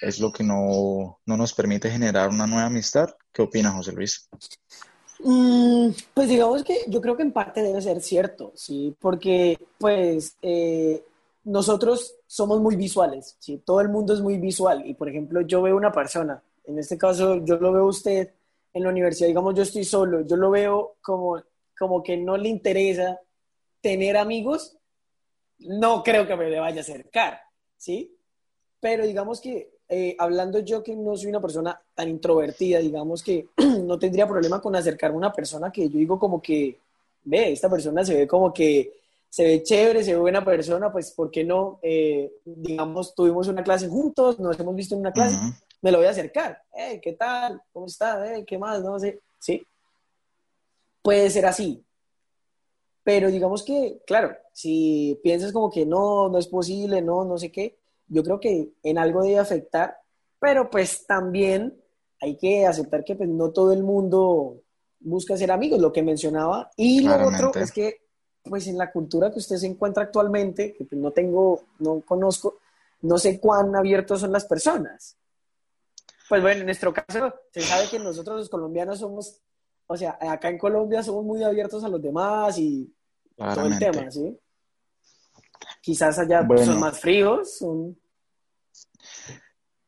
es 0.00 0.18
lo 0.18 0.32
que 0.32 0.42
no, 0.42 1.20
no 1.26 1.36
nos 1.36 1.54
permite 1.54 1.90
generar 1.90 2.28
una 2.30 2.46
nueva 2.46 2.66
amistad. 2.66 3.08
¿Qué 3.32 3.42
opina 3.42 3.70
José 3.70 3.92
Luis? 3.92 4.28
Mm, 5.20 5.90
pues 6.14 6.28
digamos 6.28 6.62
que 6.62 6.84
yo 6.86 7.00
creo 7.00 7.16
que 7.16 7.24
en 7.24 7.32
parte 7.32 7.62
debe 7.62 7.80
ser 7.82 8.00
cierto, 8.00 8.52
¿sí? 8.54 8.94
Porque 9.00 9.58
pues 9.78 10.36
eh, 10.42 11.04
nosotros 11.44 12.14
somos 12.26 12.60
muy 12.60 12.76
visuales, 12.76 13.36
¿sí? 13.40 13.60
Todo 13.64 13.80
el 13.80 13.88
mundo 13.88 14.14
es 14.14 14.20
muy 14.20 14.38
visual 14.38 14.86
y 14.86 14.94
por 14.94 15.08
ejemplo 15.08 15.40
yo 15.40 15.62
veo 15.62 15.76
una 15.76 15.90
persona, 15.92 16.42
en 16.64 16.78
este 16.78 16.96
caso 16.96 17.44
yo 17.44 17.56
lo 17.56 17.72
veo 17.72 17.86
usted 17.86 18.32
en 18.72 18.82
la 18.82 18.90
universidad, 18.90 19.28
digamos 19.28 19.54
yo 19.54 19.62
estoy 19.62 19.84
solo, 19.84 20.20
yo 20.20 20.36
lo 20.36 20.50
veo 20.50 20.96
como, 21.02 21.42
como 21.76 22.02
que 22.02 22.16
no 22.16 22.36
le 22.36 22.48
interesa 22.48 23.20
tener 23.80 24.16
amigos, 24.16 24.76
no 25.58 26.04
creo 26.04 26.26
que 26.26 26.36
me 26.36 26.48
le 26.48 26.60
vaya 26.60 26.78
a 26.78 26.82
acercar, 26.82 27.40
¿sí? 27.76 28.14
Pero 28.80 29.04
digamos 29.04 29.40
que 29.40 29.77
eh, 29.88 30.14
hablando 30.18 30.58
yo 30.58 30.82
que 30.82 30.94
no 30.94 31.16
soy 31.16 31.30
una 31.30 31.40
persona 31.40 31.80
tan 31.94 32.08
introvertida, 32.08 32.78
digamos 32.78 33.22
que 33.22 33.48
no 33.84 33.98
tendría 33.98 34.28
problema 34.28 34.60
con 34.60 34.76
acercarme 34.76 35.14
a 35.14 35.18
una 35.18 35.32
persona 35.32 35.72
que 35.72 35.88
yo 35.88 35.98
digo 35.98 36.18
como 36.18 36.42
que, 36.42 36.78
ve, 37.24 37.52
esta 37.52 37.70
persona 37.70 38.04
se 38.04 38.14
ve 38.14 38.28
como 38.28 38.52
que 38.52 38.92
se 39.30 39.44
ve 39.44 39.62
chévere, 39.62 40.04
se 40.04 40.12
ve 40.12 40.20
buena 40.20 40.44
persona, 40.44 40.90
pues, 40.92 41.12
¿por 41.12 41.30
qué 41.30 41.44
no? 41.44 41.78
Eh, 41.82 42.32
digamos, 42.44 43.14
tuvimos 43.14 43.48
una 43.48 43.62
clase 43.62 43.88
juntos, 43.88 44.38
nos 44.38 44.58
hemos 44.58 44.74
visto 44.74 44.94
en 44.94 45.00
una 45.00 45.12
clase, 45.12 45.36
me 45.82 45.92
lo 45.92 45.98
voy 45.98 46.06
a 46.06 46.10
acercar. 46.10 46.62
Hey, 46.72 46.98
¿qué 47.02 47.12
tal? 47.12 47.62
¿Cómo 47.72 47.86
está? 47.86 48.24
¿Qué 48.46 48.58
más? 48.58 48.82
No 48.82 48.98
sé. 48.98 49.20
Sí. 49.38 49.66
Puede 51.02 51.28
ser 51.30 51.46
así. 51.46 51.84
Pero 53.04 53.30
digamos 53.30 53.62
que, 53.62 54.00
claro, 54.06 54.36
si 54.52 55.18
piensas 55.22 55.52
como 55.52 55.70
que 55.70 55.86
no, 55.86 56.28
no 56.28 56.38
es 56.38 56.46
posible, 56.46 57.00
no, 57.00 57.24
no 57.24 57.38
sé 57.38 57.50
qué, 57.50 57.78
yo 58.08 58.22
creo 58.22 58.40
que 58.40 58.70
en 58.82 58.98
algo 58.98 59.22
debe 59.22 59.38
afectar, 59.38 59.98
pero 60.40 60.70
pues 60.70 61.06
también 61.06 61.80
hay 62.20 62.36
que 62.36 62.66
aceptar 62.66 63.04
que 63.04 63.14
pues 63.14 63.28
no 63.28 63.50
todo 63.50 63.72
el 63.72 63.82
mundo 63.82 64.62
busca 65.00 65.36
ser 65.36 65.50
amigos, 65.50 65.80
lo 65.80 65.92
que 65.92 66.02
mencionaba. 66.02 66.70
Y 66.76 67.02
lo 67.02 67.28
otro 67.28 67.52
es 67.54 67.72
que 67.72 68.02
pues 68.42 68.66
en 68.66 68.78
la 68.78 68.90
cultura 68.90 69.30
que 69.30 69.38
usted 69.38 69.56
se 69.56 69.66
encuentra 69.66 70.04
actualmente, 70.04 70.74
que 70.74 70.84
pues, 70.84 71.00
no 71.00 71.10
tengo, 71.10 71.66
no 71.80 72.00
conozco, 72.00 72.58
no 73.02 73.18
sé 73.18 73.38
cuán 73.38 73.74
abiertos 73.76 74.20
son 74.20 74.32
las 74.32 74.46
personas. 74.46 75.16
Pues 76.28 76.42
bueno, 76.42 76.60
en 76.60 76.66
nuestro 76.66 76.92
caso, 76.92 77.34
se 77.52 77.60
sabe 77.60 77.88
que 77.88 77.98
nosotros 77.98 78.38
los 78.38 78.48
colombianos 78.48 78.98
somos, 78.98 79.40
o 79.86 79.96
sea, 79.96 80.18
acá 80.20 80.48
en 80.48 80.58
Colombia 80.58 81.02
somos 81.02 81.24
muy 81.24 81.42
abiertos 81.42 81.84
a 81.84 81.88
los 81.88 82.02
demás 82.02 82.58
y 82.58 82.92
todo 83.36 83.66
el 83.66 83.78
tema, 83.78 84.10
¿sí? 84.10 84.38
Quizás 85.80 86.18
allá 86.18 86.46
son 86.64 86.80
más 86.80 87.00
fríos, 87.00 87.58
son... 87.58 87.98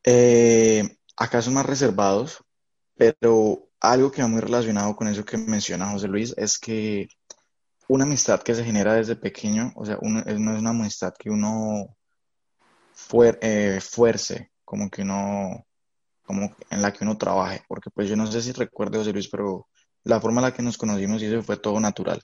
Eh, 0.03 0.97
acá 1.15 1.41
son 1.41 1.53
más 1.53 1.65
reservados, 1.65 2.43
pero 2.95 3.69
algo 3.79 4.11
que 4.11 4.21
va 4.21 4.27
muy 4.27 4.41
relacionado 4.41 4.95
con 4.95 5.07
eso 5.07 5.25
que 5.25 5.37
menciona 5.37 5.91
José 5.91 6.07
Luis 6.07 6.33
es 6.37 6.57
que 6.57 7.07
una 7.87 8.05
amistad 8.05 8.41
que 8.41 8.55
se 8.55 8.63
genera 8.63 8.93
desde 8.93 9.15
pequeño, 9.15 9.73
o 9.75 9.85
sea, 9.85 9.97
no 10.01 10.21
es 10.21 10.37
una 10.37 10.69
amistad 10.69 11.13
que 11.17 11.29
uno 11.29 11.95
eh, 13.41 13.79
fuerce, 13.81 14.51
como 14.63 14.89
que 14.89 15.01
uno, 15.01 15.65
como 16.23 16.55
en 16.69 16.81
la 16.81 16.93
que 16.93 17.03
uno 17.03 17.17
trabaje, 17.17 17.63
porque 17.67 17.89
pues 17.89 18.07
yo 18.07 18.15
no 18.15 18.27
sé 18.27 18.41
si 18.41 18.53
recuerdo, 18.53 18.99
José 18.99 19.11
Luis, 19.11 19.27
pero 19.27 19.67
la 20.03 20.21
forma 20.21 20.41
en 20.41 20.45
la 20.45 20.53
que 20.53 20.61
nos 20.61 20.77
conocimos 20.77 21.21
y 21.21 21.25
eso 21.25 21.43
fue 21.43 21.57
todo 21.57 21.79
natural, 21.79 22.21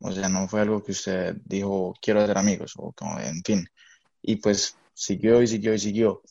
o 0.00 0.12
sea, 0.12 0.28
no 0.28 0.48
fue 0.48 0.60
algo 0.62 0.82
que 0.82 0.92
usted 0.92 1.36
dijo, 1.44 1.94
quiero 2.00 2.26
ser 2.26 2.38
amigos, 2.38 2.74
o 2.76 2.92
como, 2.92 3.18
en 3.20 3.42
fin, 3.44 3.66
y 4.22 4.36
pues 4.36 4.76
siguió 4.94 5.42
y 5.42 5.46
siguió 5.46 5.74
y 5.74 5.78
siguió. 5.78 6.22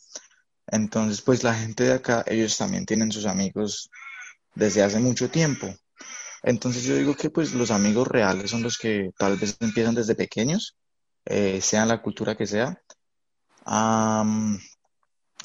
Entonces, 0.67 1.21
pues 1.21 1.43
la 1.43 1.53
gente 1.55 1.83
de 1.85 1.93
acá, 1.93 2.23
ellos 2.27 2.57
también 2.57 2.85
tienen 2.85 3.11
sus 3.11 3.25
amigos 3.25 3.89
desde 4.55 4.83
hace 4.83 4.99
mucho 4.99 5.29
tiempo. 5.29 5.67
Entonces 6.43 6.83
yo 6.83 6.95
digo 6.95 7.15
que 7.15 7.29
pues 7.29 7.53
los 7.53 7.71
amigos 7.71 8.07
reales 8.07 8.51
son 8.51 8.63
los 8.63 8.77
que 8.77 9.11
tal 9.17 9.37
vez 9.37 9.57
empiezan 9.59 9.95
desde 9.95 10.15
pequeños, 10.15 10.77
eh, 11.25 11.61
sea 11.61 11.85
la 11.85 12.01
cultura 12.01 12.35
que 12.35 12.47
sea. 12.47 12.81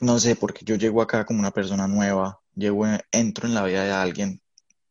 no 0.00 0.19
sé, 0.19 0.37
porque 0.37 0.64
yo 0.64 0.76
llego 0.76 1.02
acá 1.02 1.25
como 1.25 1.40
una 1.40 1.50
persona 1.50 1.87
nueva, 1.88 2.40
llego, 2.54 2.87
entro 3.11 3.47
en 3.49 3.54
la 3.54 3.64
vida 3.64 3.85
de 3.85 3.93
alguien 3.93 4.40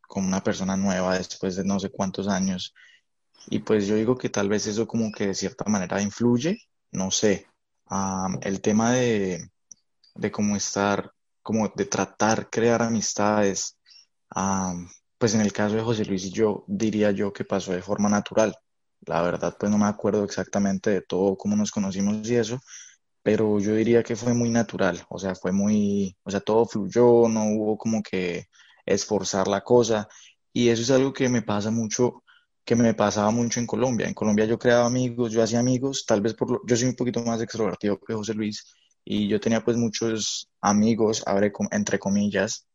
como 0.01 0.27
una 0.27 0.43
persona 0.43 0.77
nueva 0.77 1.17
después 1.17 1.55
de 1.55 1.63
no 1.63 1.79
sé 1.79 1.89
cuántos 1.89 2.27
años. 2.27 2.73
Y 3.47 3.59
pues 3.59 3.87
yo 3.87 3.95
digo 3.95 4.17
que 4.17 4.29
tal 4.29 4.49
vez 4.49 4.67
eso 4.67 4.87
como 4.87 5.11
que 5.11 5.27
de 5.27 5.35
cierta 5.35 5.65
manera 5.65 6.01
influye, 6.01 6.59
no 6.91 7.11
sé. 7.11 7.47
el 8.41 8.61
tema 8.61 8.93
de, 8.93 9.49
de 10.15 10.31
cómo 10.31 10.55
estar, 10.55 11.11
como 11.41 11.67
de 11.75 11.85
tratar, 11.85 12.49
crear 12.49 12.81
amistades, 12.81 13.77
pues 15.17 15.35
en 15.35 15.41
el 15.41 15.53
caso 15.53 15.75
de 15.75 15.83
José 15.83 16.05
Luis 16.05 16.25
y 16.25 16.31
yo, 16.31 16.63
diría 16.67 17.11
yo 17.11 17.31
que 17.33 17.45
pasó 17.45 17.71
de 17.73 17.81
forma 17.81 18.09
natural. 18.09 18.55
La 19.05 19.21
verdad, 19.21 19.55
pues 19.59 19.71
no 19.71 19.77
me 19.77 19.85
acuerdo 19.85 20.23
exactamente 20.23 20.89
de 20.89 21.01
todo 21.01 21.37
cómo 21.37 21.55
nos 21.55 21.71
conocimos 21.71 22.27
y 22.29 22.35
eso, 22.35 22.59
pero 23.23 23.59
yo 23.59 23.75
diría 23.75 24.03
que 24.03 24.15
fue 24.15 24.33
muy 24.33 24.49
natural, 24.49 25.05
o 25.09 25.19
sea, 25.19 25.35
fue 25.35 25.51
muy, 25.51 26.15
o 26.23 26.31
sea, 26.31 26.41
todo 26.41 26.65
fluyó, 26.65 27.27
no 27.29 27.45
hubo 27.47 27.77
como 27.77 28.03
que 28.03 28.47
esforzar 28.85 29.47
la 29.47 29.61
cosa, 29.61 30.07
y 30.53 30.69
eso 30.69 30.81
es 30.83 30.91
algo 30.91 31.13
que 31.13 31.29
me 31.29 31.41
pasa 31.41 31.71
mucho, 31.71 32.23
que 32.65 32.75
me 32.75 32.93
pasaba 32.93 33.31
mucho 33.31 33.59
en 33.59 33.67
Colombia. 33.67 34.07
En 34.07 34.13
Colombia 34.13 34.45
yo 34.45 34.57
creaba 34.57 34.85
amigos, 34.85 35.31
yo 35.31 35.43
hacía 35.43 35.59
amigos, 35.59 36.05
tal 36.05 36.21
vez 36.21 36.33
por 36.33 36.51
lo, 36.51 36.61
yo 36.65 36.75
soy 36.75 36.87
un 36.87 36.95
poquito 36.95 37.23
más 37.23 37.41
extrovertido 37.41 37.99
que 37.99 38.13
José 38.13 38.33
Luis, 38.33 38.73
y 39.05 39.27
yo 39.27 39.39
tenía 39.39 39.63
pues 39.63 39.77
muchos 39.77 40.49
amigos, 40.61 41.23
entre 41.71 41.99
comillas, 41.99 42.65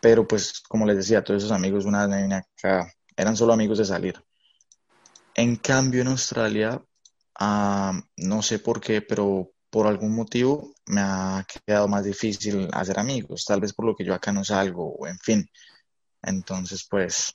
pero 0.00 0.26
pues, 0.26 0.60
como 0.60 0.86
les 0.86 0.96
decía, 0.96 1.22
todos 1.22 1.42
esos 1.42 1.54
amigos 1.54 1.84
una 1.84 2.06
vez 2.06 2.32
acá 2.32 2.90
eran 3.16 3.36
solo 3.36 3.52
amigos 3.52 3.78
de 3.78 3.84
salir. 3.84 4.22
En 5.34 5.56
cambio, 5.56 6.02
en 6.02 6.08
Australia, 6.08 6.82
no 8.16 8.42
sé 8.42 8.58
por 8.58 8.80
qué, 8.80 9.02
pero 9.02 9.50
por 9.70 9.86
algún 9.86 10.14
motivo 10.14 10.72
me 10.86 11.00
ha 11.02 11.46
quedado 11.66 11.88
más 11.88 12.04
difícil 12.04 12.68
hacer 12.72 12.98
amigos, 12.98 13.44
tal 13.44 13.60
vez 13.60 13.72
por 13.74 13.84
lo 13.84 13.94
que 13.94 14.04
yo 14.04 14.14
acá 14.14 14.32
no 14.32 14.44
salgo, 14.44 15.06
en 15.06 15.18
fin. 15.18 15.50
Entonces, 16.22 16.86
pues, 16.88 17.34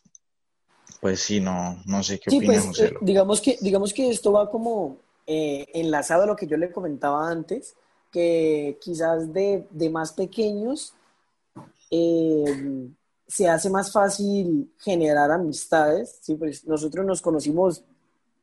pues 1.03 1.19
sí, 1.19 1.41
no, 1.41 1.83
no 1.85 2.01
sé 2.01 2.17
qué 2.17 2.31
sí, 2.31 2.39
pues, 2.39 2.79
eh, 2.79 2.93
digamos 3.01 3.41
que, 3.41 3.57
digamos 3.59 3.93
que 3.93 4.09
esto 4.09 4.31
va 4.31 4.49
como 4.49 4.95
eh, 5.27 5.67
enlazado 5.73 6.23
a 6.23 6.25
lo 6.25 6.37
que 6.37 6.47
yo 6.47 6.55
le 6.55 6.71
comentaba 6.71 7.29
antes, 7.29 7.75
que 8.09 8.77
quizás 8.81 9.33
de, 9.33 9.67
de 9.69 9.89
más 9.89 10.13
pequeños 10.13 10.93
eh, 11.91 12.87
se 13.27 13.49
hace 13.49 13.69
más 13.69 13.91
fácil 13.91 14.71
generar 14.79 15.29
amistades, 15.29 16.19
¿sí? 16.21 16.35
Pues 16.35 16.65
nosotros 16.65 17.05
nos 17.05 17.21
conocimos 17.21 17.83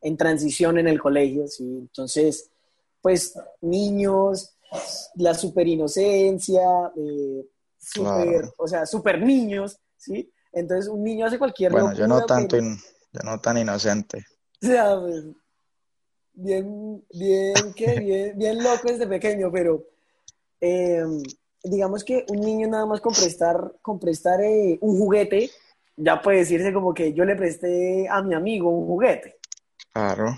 en 0.02 0.18
transición 0.18 0.76
en 0.76 0.88
el 0.88 1.00
colegio, 1.00 1.48
¿sí? 1.48 1.64
Entonces, 1.64 2.50
pues 3.00 3.38
niños, 3.62 4.50
la 5.14 5.32
super 5.32 5.66
inocencia, 5.66 6.92
eh, 6.94 7.46
super, 7.78 8.52
o 8.58 8.68
sea, 8.68 8.84
super 8.84 9.18
niños, 9.22 9.78
¿sí? 9.96 10.30
Entonces 10.52 10.88
un 10.88 11.02
niño 11.02 11.26
hace 11.26 11.38
cualquier 11.38 11.72
Bueno, 11.72 11.92
yo 11.94 12.06
no 12.06 12.24
tanto, 12.24 12.56
yo 12.58 13.20
no 13.24 13.40
tan 13.40 13.58
inocente. 13.58 14.24
O 14.62 14.66
sea, 14.66 15.00
pues, 15.00 15.24
bien, 16.34 17.02
bien, 17.14 17.54
¿qué? 17.74 17.98
bien, 18.00 18.38
bien 18.38 18.62
loco 18.62 18.88
desde 18.88 19.06
pequeño, 19.06 19.50
pero 19.50 19.86
eh, 20.60 21.02
digamos 21.62 22.04
que 22.04 22.24
un 22.28 22.40
niño 22.40 22.68
nada 22.68 22.86
más 22.86 23.00
con 23.00 23.14
prestar, 23.14 23.76
con 23.82 23.98
prestar 23.98 24.42
eh, 24.42 24.78
un 24.82 24.98
juguete, 24.98 25.50
ya 25.96 26.20
puede 26.20 26.38
decirse 26.38 26.72
como 26.72 26.94
que 26.94 27.12
yo 27.12 27.24
le 27.24 27.36
presté 27.36 28.08
a 28.08 28.22
mi 28.22 28.34
amigo 28.34 28.70
un 28.70 28.86
juguete. 28.86 29.36
Claro. 29.92 30.36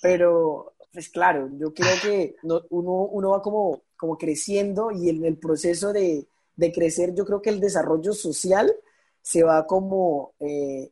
Pero, 0.00 0.74
pues 0.92 1.08
claro, 1.08 1.48
yo 1.58 1.72
creo 1.72 1.94
que 2.02 2.36
uno, 2.70 3.30
va 3.30 3.40
como, 3.40 3.82
como 3.96 4.18
creciendo 4.18 4.90
y 4.90 5.08
en 5.08 5.24
el 5.24 5.38
proceso 5.38 5.92
de, 5.92 6.26
crecer, 6.74 7.14
yo 7.14 7.24
creo 7.24 7.40
que 7.40 7.50
el 7.50 7.60
desarrollo 7.60 8.12
social 8.12 8.72
se 9.22 9.42
va 9.42 9.66
como, 9.66 10.34
eh, 10.40 10.90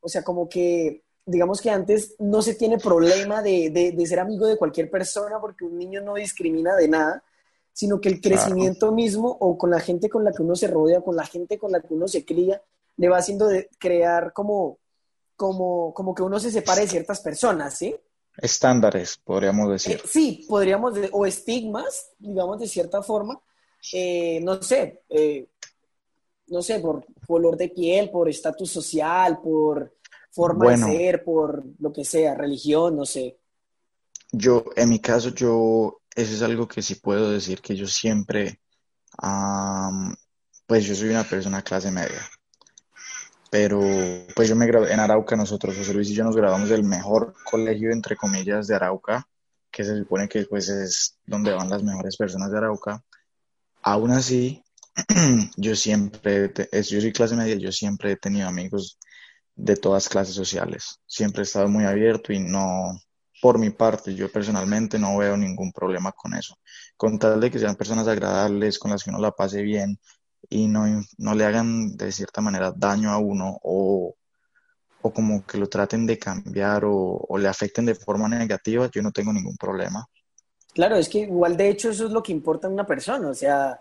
o 0.00 0.08
sea, 0.08 0.22
como 0.22 0.48
que, 0.48 1.02
digamos 1.24 1.60
que 1.60 1.70
antes 1.70 2.16
no 2.18 2.42
se 2.42 2.54
tiene 2.54 2.78
problema 2.78 3.40
de, 3.42 3.70
de 3.70 4.06
ser 4.06 4.20
amigo 4.20 4.46
de 4.46 4.58
cualquier 4.58 4.90
persona 4.90 5.40
porque 5.40 5.64
un 5.64 5.78
niño 5.78 6.00
no 6.00 6.14
discrimina 6.14 6.74
de 6.76 6.88
nada 6.88 7.24
sino 7.72 8.00
que 8.00 8.08
el 8.08 8.20
crecimiento 8.20 8.92
mismo 8.92 9.36
o 9.40 9.56
con 9.56 9.70
la 9.70 9.80
gente 9.80 10.08
con 10.08 10.24
la 10.24 10.32
que 10.32 10.42
uno 10.42 10.54
se 10.54 10.66
rodea, 10.66 11.00
con 11.00 11.16
la 11.16 11.24
gente 11.24 11.58
con 11.58 11.72
la 11.72 11.80
que 11.80 11.94
uno 11.94 12.08
se 12.08 12.24
cría, 12.24 12.60
le 12.96 13.08
va 13.08 13.18
haciendo 13.18 13.48
de 13.48 13.70
crear 13.78 14.32
como, 14.32 14.78
como, 15.36 15.94
como 15.94 16.14
que 16.14 16.22
uno 16.22 16.38
se 16.38 16.50
separe 16.50 16.82
de 16.82 16.88
ciertas 16.88 17.20
personas, 17.20 17.78
¿sí? 17.78 17.96
Estándares, 18.36 19.16
podríamos 19.16 19.70
decir. 19.70 19.96
Eh, 19.96 20.02
sí, 20.06 20.46
podríamos, 20.48 20.94
o 21.12 21.26
estigmas, 21.26 22.10
digamos, 22.18 22.58
de 22.60 22.68
cierta 22.68 23.02
forma. 23.02 23.40
Eh, 23.92 24.40
no 24.42 24.62
sé, 24.62 25.02
eh, 25.08 25.46
no 26.50 26.62
sé, 26.62 26.80
por 26.80 27.06
color 27.26 27.56
de 27.56 27.68
piel, 27.68 28.10
por 28.10 28.28
estatus 28.28 28.70
social, 28.70 29.40
por 29.42 29.94
forma 30.30 30.70
de 30.70 30.76
ser, 30.78 31.24
por 31.24 31.64
lo 31.78 31.92
que 31.92 32.04
sea, 32.04 32.34
religión, 32.34 32.96
no 32.96 33.04
sé. 33.04 33.38
Yo, 34.32 34.64
en 34.76 34.88
mi 34.88 35.00
caso, 35.00 35.30
yo 35.30 36.00
eso 36.14 36.34
es 36.34 36.42
algo 36.42 36.68
que 36.68 36.82
sí 36.82 36.96
puedo 36.96 37.30
decir 37.30 37.60
que 37.60 37.74
yo 37.74 37.86
siempre, 37.86 38.60
pues 40.66 40.84
yo 40.84 40.94
soy 40.94 41.08
una 41.08 41.24
persona 41.24 41.62
clase 41.62 41.90
media, 41.90 42.20
pero 43.50 43.80
pues 44.36 44.48
yo 44.48 44.56
me 44.56 44.66
gradué 44.66 44.92
en 44.92 45.00
Arauca, 45.00 45.36
nosotros, 45.36 45.76
José 45.76 45.94
Luis 45.94 46.10
y 46.10 46.14
yo 46.14 46.24
nos 46.24 46.36
graduamos 46.36 46.68
del 46.68 46.84
mejor 46.84 47.34
colegio, 47.48 47.90
entre 47.90 48.16
comillas, 48.16 48.66
de 48.66 48.74
Arauca, 48.76 49.26
que 49.70 49.84
se 49.84 49.98
supone 49.98 50.28
que 50.28 50.44
pues 50.44 50.68
es 50.68 51.16
donde 51.26 51.52
van 51.52 51.70
las 51.70 51.82
mejores 51.82 52.16
personas 52.16 52.50
de 52.50 52.58
Arauca. 52.58 53.04
Aún 53.82 54.10
así, 54.10 54.62
yo 55.56 55.74
siempre, 55.76 56.52
yo 56.72 57.00
soy 57.00 57.12
clase 57.12 57.36
media, 57.36 57.56
yo 57.56 57.72
siempre 57.72 58.12
he 58.12 58.16
tenido 58.16 58.48
amigos 58.48 58.98
de 59.54 59.76
todas 59.76 60.08
clases 60.08 60.34
sociales. 60.34 61.00
Siempre 61.06 61.40
he 61.40 61.44
estado 61.44 61.68
muy 61.68 61.84
abierto 61.84 62.32
y 62.32 62.40
no, 62.40 63.00
por 63.40 63.58
mi 63.58 63.70
parte, 63.70 64.14
yo 64.14 64.30
personalmente 64.30 64.98
no 64.98 65.16
veo 65.16 65.36
ningún 65.36 65.72
problema 65.72 66.12
con 66.12 66.34
eso. 66.34 66.56
Con 66.96 67.18
tal 67.18 67.40
de 67.40 67.50
que 67.50 67.58
sean 67.58 67.76
personas 67.76 68.08
agradables, 68.08 68.78
con 68.78 68.90
las 68.90 69.02
que 69.02 69.10
uno 69.10 69.18
la 69.18 69.32
pase 69.32 69.62
bien 69.62 69.98
y 70.48 70.68
no, 70.68 70.84
no 71.18 71.34
le 71.34 71.44
hagan 71.44 71.96
de 71.96 72.12
cierta 72.12 72.40
manera 72.40 72.72
daño 72.74 73.10
a 73.10 73.18
uno 73.18 73.58
o, 73.62 74.14
o 75.02 75.12
como 75.12 75.44
que 75.44 75.58
lo 75.58 75.68
traten 75.68 76.06
de 76.06 76.18
cambiar 76.18 76.82
o, 76.84 77.26
le 77.38 77.48
afecten 77.48 77.86
de 77.86 77.94
forma 77.94 78.28
negativa, 78.28 78.88
yo 78.92 79.02
no 79.02 79.12
tengo 79.12 79.32
ningún 79.32 79.56
problema. 79.56 80.06
Claro, 80.74 80.96
es 80.96 81.08
que 81.08 81.20
igual 81.20 81.56
de 81.56 81.68
hecho 81.68 81.90
eso 81.90 82.06
es 82.06 82.12
lo 82.12 82.22
que 82.22 82.32
importa 82.32 82.66
en 82.66 82.74
una 82.74 82.86
persona, 82.86 83.28
o 83.28 83.34
sea, 83.34 83.80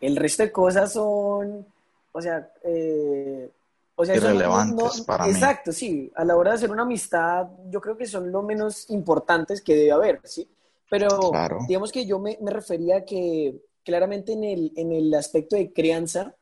el 0.00 0.16
resto 0.16 0.42
de 0.42 0.52
cosas 0.52 0.92
son, 0.92 1.66
o 2.12 2.22
sea, 2.22 2.50
eh, 2.64 3.50
o 3.94 4.04
sea, 4.04 4.16
irrelevantes 4.16 5.02
para 5.02 5.24
mí. 5.24 5.30
Exacto, 5.30 5.72
sí, 5.72 6.10
a 6.14 6.24
la 6.24 6.36
hora 6.36 6.50
de 6.52 6.56
hacer 6.56 6.70
una 6.70 6.82
amistad 6.82 7.46
yo 7.68 7.80
creo 7.80 7.96
que 7.96 8.06
son 8.06 8.32
lo 8.32 8.42
menos 8.42 8.88
importantes 8.90 9.60
que 9.60 9.76
debe 9.76 9.92
haber, 9.92 10.20
¿sí? 10.24 10.48
Pero 10.88 11.30
digamos 11.68 11.92
que 11.92 12.04
yo 12.04 12.18
me, 12.18 12.36
me 12.40 12.50
refería 12.50 13.04
que 13.04 13.60
claramente 13.84 14.32
en 14.32 14.44
el, 14.44 14.72
en 14.76 14.92
el 14.92 15.14
aspecto 15.14 15.56
de 15.56 15.72
crianza, 15.72 16.34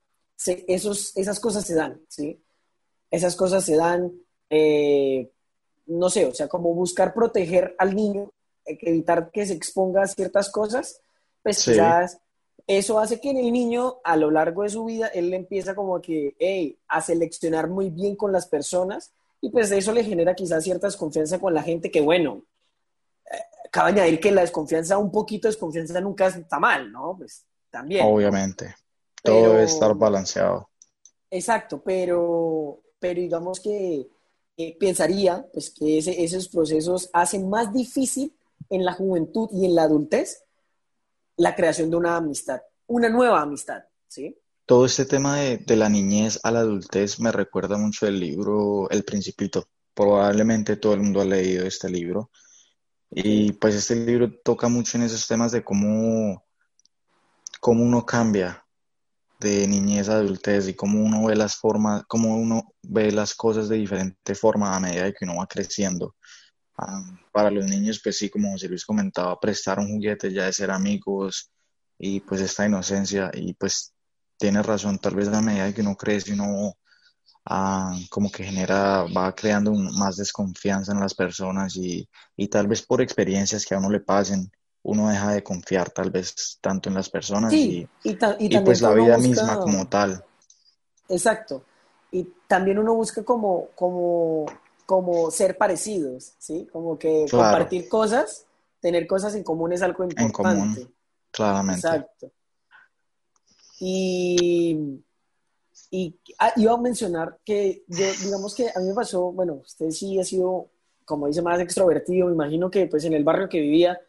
esos, 0.47 1.17
esas 1.17 1.41
cosas 1.41 1.65
se 1.65 1.75
dan, 1.75 2.01
¿sí? 2.09 2.41
Esas 3.11 3.37
cosas 3.37 3.65
se 3.65 3.77
dan, 3.77 4.13
eh, 4.51 5.31
no 5.87 6.11
sé, 6.11 6.27
o 6.27 6.35
sea, 6.35 6.49
como 6.49 6.75
buscar 6.75 7.13
proteger 7.13 7.75
al 7.79 7.95
niño, 7.95 8.31
evitar 8.65 9.31
que 9.31 9.47
se 9.47 9.55
exponga 9.55 10.03
a 10.03 10.07
ciertas 10.07 10.51
cosas, 10.51 11.01
pues 11.43 11.65
quizás 11.65 12.19
eso 12.69 13.01
hace 13.01 13.19
que 13.19 13.31
en 13.31 13.39
el 13.39 13.51
niño, 13.51 13.97
a 14.05 14.15
lo 14.17 14.31
largo 14.31 14.63
de 14.63 14.69
su 14.69 14.85
vida, 14.85 15.09
él 15.09 15.33
empieza 15.33 15.75
como 15.75 16.03
que, 16.03 16.37
hey, 16.39 16.79
a 16.87 17.01
seleccionar 17.01 17.69
muy 17.69 17.89
bien 17.89 18.15
con 18.15 18.31
las 18.31 18.47
personas 18.47 19.11
y 19.41 19.49
pues 19.49 19.71
eso 19.71 19.91
le 19.93 20.05
genera 20.05 20.35
quizás 20.35 20.65
cierta 20.65 20.87
desconfianza 20.87 21.39
con 21.39 21.55
la 21.55 21.63
gente 21.63 21.91
que, 21.91 22.03
bueno, 22.03 22.45
eh, 23.25 23.39
cabe 23.73 23.93
añadir 23.93 24.21
que 24.21 24.31
la 24.31 24.43
desconfianza, 24.43 24.99
un 24.99 25.11
poquito 25.11 25.49
de 25.49 25.53
desconfianza 25.53 25.99
nunca 26.03 26.27
está 26.27 26.61
mal, 26.61 26.93
¿no? 26.93 27.17
Pues 27.17 27.47
también. 27.71 28.05
Obviamente. 28.07 28.75
Todo 29.23 29.53
debe 29.53 29.65
estar 29.65 29.95
balanceado. 29.95 30.69
Exacto, 31.31 31.81
pero, 31.83 32.83
pero 32.99 33.19
digamos 33.19 33.61
que 33.61 34.09
pensaría 34.79 35.47
pues, 35.55 35.71
que 35.71 35.99
esos 35.99 36.49
procesos 36.49 37.09
hacen 37.15 37.49
más 37.49 37.73
difícil 37.73 38.37
en 38.69 38.85
la 38.85 38.93
juventud 38.93 39.49
y 39.53 39.65
en 39.65 39.75
la 39.75 39.85
adultez 39.85 40.45
la 41.39 41.55
creación 41.55 41.91
de 41.91 41.97
una 41.97 42.17
amistad, 42.17 42.61
una 42.87 43.09
nueva 43.09 43.41
amistad, 43.41 43.83
¿sí? 44.07 44.37
Todo 44.67 44.85
este 44.85 45.07
tema 45.07 45.37
de, 45.37 45.59
de 45.59 45.77
la 45.77 45.89
niñez 45.89 46.39
a 46.43 46.51
la 46.51 46.61
adultez 46.61 47.19
me 47.21 47.33
recuerda 47.33 47.79
mucho 47.79 48.07
el 48.07 48.21
libro 48.21 48.91
El 48.91 49.05
Principito. 49.05 49.67
Probablemente 49.95 50.77
todo 50.77 50.93
el 50.95 51.01
mundo 51.01 51.23
ha 51.23 51.25
leído 51.25 51.67
este 51.67 51.89
libro. 51.89 52.31
Y 53.11 53.53
pues 53.53 53.75
este 53.75 53.95
libro 53.95 54.31
toca 54.45 54.69
mucho 54.69 54.99
en 54.99 55.05
esos 55.05 55.27
temas 55.27 55.53
de 55.53 55.65
cómo, 55.65 56.45
cómo 57.61 57.83
uno 57.83 58.05
cambia 58.05 58.67
de 59.41 59.67
niñez 59.67 60.09
a 60.09 60.15
adultez 60.15 60.69
y 60.69 60.75
cómo 60.75 61.03
uno 61.03 61.27
ve 61.27 61.37
las 61.37 61.57
formas, 61.57 62.03
cómo 62.07 62.37
uno 62.37 62.75
ve 62.83 63.13
las 63.13 63.35
cosas 63.35 63.69
de 63.69 63.77
diferente 63.77 64.35
forma 64.35 64.77
a 64.77 64.81
medida 64.81 65.13
que 65.13 65.25
uno 65.25 65.37
va 65.37 65.47
creciendo. 65.47 66.17
Ah, 66.79 67.03
para 67.33 67.51
los 67.51 67.67
niños, 67.67 68.01
pues 68.03 68.19
sí, 68.19 68.31
como 68.31 68.53
José 68.53 68.69
Luis 68.69 68.85
comentaba, 68.85 69.39
prestar 69.41 69.81
un 69.81 69.89
juguete 69.89 70.33
ya 70.33 70.45
de 70.45 70.53
ser 70.53 70.71
amigos 70.71 71.51
y 71.99 72.21
pues 72.21 72.41
esta 72.41 72.67
inocencia 72.67 73.31
y 73.35 73.53
pues 73.55 73.93
tiene 74.37 74.63
razón, 74.63 74.99
tal 74.99 75.17
vez 75.17 75.27
a 75.29 75.43
medida 75.43 75.73
que 75.75 75.81
uno 75.81 75.97
crece 75.97 76.33
uno 76.33 76.77
ah, 77.47 77.99
como 78.11 78.31
que 78.31 78.45
genera, 78.45 79.05
va 79.05 79.35
creando 79.35 79.73
más 79.73 80.17
desconfianza 80.17 80.93
en 80.93 81.01
las 81.01 81.15
personas 81.15 81.75
y, 81.77 82.09
y 82.37 82.47
tal 82.47 82.69
vez 82.69 82.83
por 82.83 83.03
experiencias 83.03 83.67
que 83.67 83.75
a 83.75 83.79
uno 83.79 83.91
le 83.91 84.01
pasen, 84.01 84.51
uno 84.83 85.09
deja 85.09 85.33
de 85.33 85.43
confiar 85.43 85.91
tal 85.91 86.11
vez 86.11 86.59
tanto 86.61 86.89
en 86.89 86.95
las 86.95 87.11
personas 87.11 87.53
y, 87.53 87.89
y, 88.05 88.59
pues 88.61 88.81
la 88.81 88.93
vida 88.93 89.19
misma 89.19 89.59
como 89.59 89.89
tal. 89.89 90.25
Exacto. 91.09 91.65
Y 92.13 92.29
también 92.47 92.79
uno 92.79 92.95
busca 92.95 93.23
como, 93.25 93.69
como, 93.75 94.47
como 94.89 95.31
ser 95.31 95.59
parecidos, 95.59 96.33
¿sí? 96.39 96.67
Como 96.73 96.99
que 96.99 97.27
compartir 97.31 97.91
cosas, 97.91 98.47
tener 98.81 99.07
cosas 99.07 99.35
en 99.35 99.43
común 99.43 99.75
es 99.75 99.83
algo 99.83 100.03
importante. 100.03 100.23
En 100.23 100.33
común, 100.33 100.95
claramente. 101.31 101.87
Exacto. 101.87 102.33
Y, 103.81 104.99
y 105.91 106.19
ah, 106.39 106.55
iba 106.57 106.73
a 106.73 106.79
mencionar 106.79 107.37
que 107.45 107.85
yo, 107.87 108.07
digamos 108.25 108.55
que 108.55 108.71
a 108.75 108.81
mí 108.81 108.89
me 108.89 108.95
pasó, 108.95 109.31
bueno, 109.31 109.61
usted 109.63 109.91
sí 109.91 110.19
ha 110.19 110.25
sido, 110.25 110.71
como 111.05 111.27
dice, 111.27 111.43
más 111.43 111.61
extrovertido, 111.61 112.29
me 112.29 112.33
imagino 112.33 112.71
que 112.71 112.87
pues 112.87 113.05
en 113.05 113.13
el 113.13 113.25
barrio 113.25 113.51
que 113.51 113.61
vivía, 113.61 114.01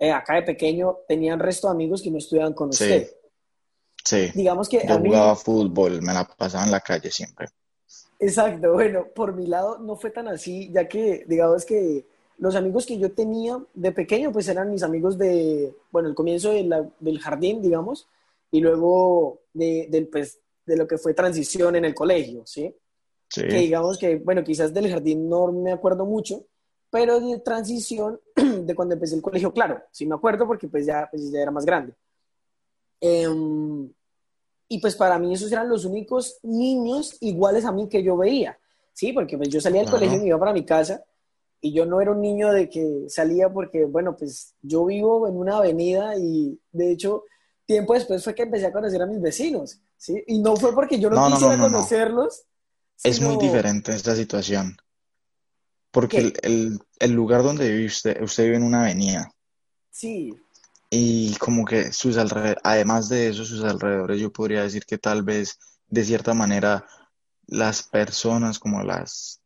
eh, 0.00 0.10
acá 0.10 0.34
de 0.34 0.42
pequeño 0.42 0.98
tenían 1.06 1.38
resto 1.38 1.68
de 1.68 1.74
amigos 1.74 2.02
que 2.02 2.10
no 2.10 2.18
estudiaban 2.18 2.54
con 2.54 2.70
usted. 2.70 3.08
Sí. 4.04 4.32
Digamos 4.34 4.68
que 4.68 4.84
Yo 4.84 4.98
jugaba 4.98 5.36
fútbol, 5.36 6.02
me 6.02 6.12
la 6.12 6.24
pasaba 6.24 6.64
en 6.64 6.72
la 6.72 6.80
calle 6.80 7.12
siempre. 7.12 7.46
Exacto, 8.18 8.72
bueno, 8.72 9.06
por 9.14 9.34
mi 9.34 9.46
lado 9.46 9.78
no 9.78 9.96
fue 9.96 10.10
tan 10.10 10.28
así, 10.28 10.70
ya 10.72 10.88
que 10.88 11.24
digamos 11.28 11.64
que 11.64 12.04
los 12.38 12.56
amigos 12.56 12.86
que 12.86 12.98
yo 12.98 13.12
tenía 13.12 13.58
de 13.74 13.92
pequeño, 13.92 14.32
pues 14.32 14.48
eran 14.48 14.70
mis 14.70 14.82
amigos 14.82 15.18
de, 15.18 15.74
bueno, 15.90 16.08
el 16.08 16.14
comienzo 16.14 16.50
de 16.50 16.88
del 17.00 17.20
jardín, 17.20 17.62
digamos, 17.62 18.08
y 18.50 18.60
luego 18.60 19.40
de, 19.52 19.88
del, 19.90 20.08
pues, 20.08 20.40
de 20.64 20.76
lo 20.76 20.86
que 20.86 20.98
fue 20.98 21.14
transición 21.14 21.76
en 21.76 21.84
el 21.84 21.94
colegio, 21.94 22.42
¿sí? 22.46 22.74
Sí. 23.28 23.42
Que 23.42 23.58
digamos 23.58 23.98
que, 23.98 24.16
bueno, 24.16 24.42
quizás 24.42 24.72
del 24.72 24.88
jardín 24.88 25.28
no 25.28 25.52
me 25.52 25.72
acuerdo 25.72 26.06
mucho, 26.06 26.44
pero 26.90 27.20
de 27.20 27.38
transición 27.40 28.20
de 28.36 28.74
cuando 28.74 28.94
empecé 28.94 29.16
el 29.16 29.22
colegio, 29.22 29.52
claro, 29.52 29.82
sí 29.90 30.06
me 30.06 30.14
acuerdo 30.14 30.46
porque 30.46 30.68
pues 30.68 30.86
ya, 30.86 31.08
pues 31.10 31.30
ya 31.30 31.40
era 31.40 31.50
más 31.50 31.66
grande. 31.66 31.92
Em, 33.00 33.90
y 34.68 34.80
pues 34.80 34.94
para 34.94 35.18
mí 35.18 35.32
esos 35.32 35.50
eran 35.50 35.68
los 35.68 35.84
únicos 35.84 36.38
niños 36.42 37.16
iguales 37.20 37.64
a 37.64 37.72
mí 37.72 37.88
que 37.88 38.02
yo 38.02 38.16
veía, 38.16 38.58
¿sí? 38.92 39.12
Porque 39.12 39.36
pues 39.36 39.48
yo 39.48 39.60
salía 39.60 39.80
del 39.80 39.90
colegio 39.90 40.18
y 40.18 40.20
me 40.20 40.26
iba 40.28 40.38
para 40.38 40.52
mi 40.52 40.64
casa 40.64 41.02
y 41.60 41.72
yo 41.72 41.86
no 41.86 42.00
era 42.00 42.12
un 42.12 42.20
niño 42.20 42.52
de 42.52 42.68
que 42.68 43.06
salía 43.08 43.48
porque, 43.48 43.84
bueno, 43.84 44.16
pues 44.16 44.54
yo 44.62 44.84
vivo 44.84 45.26
en 45.26 45.36
una 45.36 45.56
avenida 45.56 46.16
y 46.16 46.60
de 46.70 46.92
hecho 46.92 47.24
tiempo 47.66 47.94
después 47.94 48.22
fue 48.22 48.34
que 48.34 48.42
empecé 48.42 48.66
a 48.66 48.72
conocer 48.72 49.02
a 49.02 49.06
mis 49.06 49.20
vecinos, 49.20 49.80
¿sí? 49.96 50.22
Y 50.26 50.38
no 50.40 50.56
fue 50.56 50.74
porque 50.74 51.00
yo 51.00 51.10
no, 51.10 51.26
quisiera 51.28 51.58
conocerlos. 51.58 52.44
Es 53.02 53.20
muy 53.20 53.36
diferente 53.36 53.92
esta 53.92 54.14
situación. 54.14 54.76
Porque 55.90 56.32
el, 56.42 56.78
el, 56.98 57.12
lugar 57.12 57.42
donde 57.42 57.70
vive 57.70 57.86
usted, 57.86 58.20
usted 58.22 58.44
vive 58.44 58.56
en 58.56 58.62
una 58.62 58.82
avenida. 58.82 59.32
Sí. 59.90 60.34
Y 60.90 61.34
como 61.36 61.64
que 61.64 61.92
sus 61.92 62.16
alrededores, 62.16 62.62
además 62.64 63.08
de 63.08 63.28
eso, 63.28 63.44
sus 63.44 63.62
alrededores, 63.62 64.20
yo 64.20 64.32
podría 64.32 64.62
decir 64.62 64.84
que 64.86 64.98
tal 64.98 65.22
vez, 65.22 65.58
de 65.86 66.04
cierta 66.04 66.34
manera, 66.34 66.86
las 67.46 67.82
personas 67.82 68.58
como 68.58 68.82
las, 68.82 69.42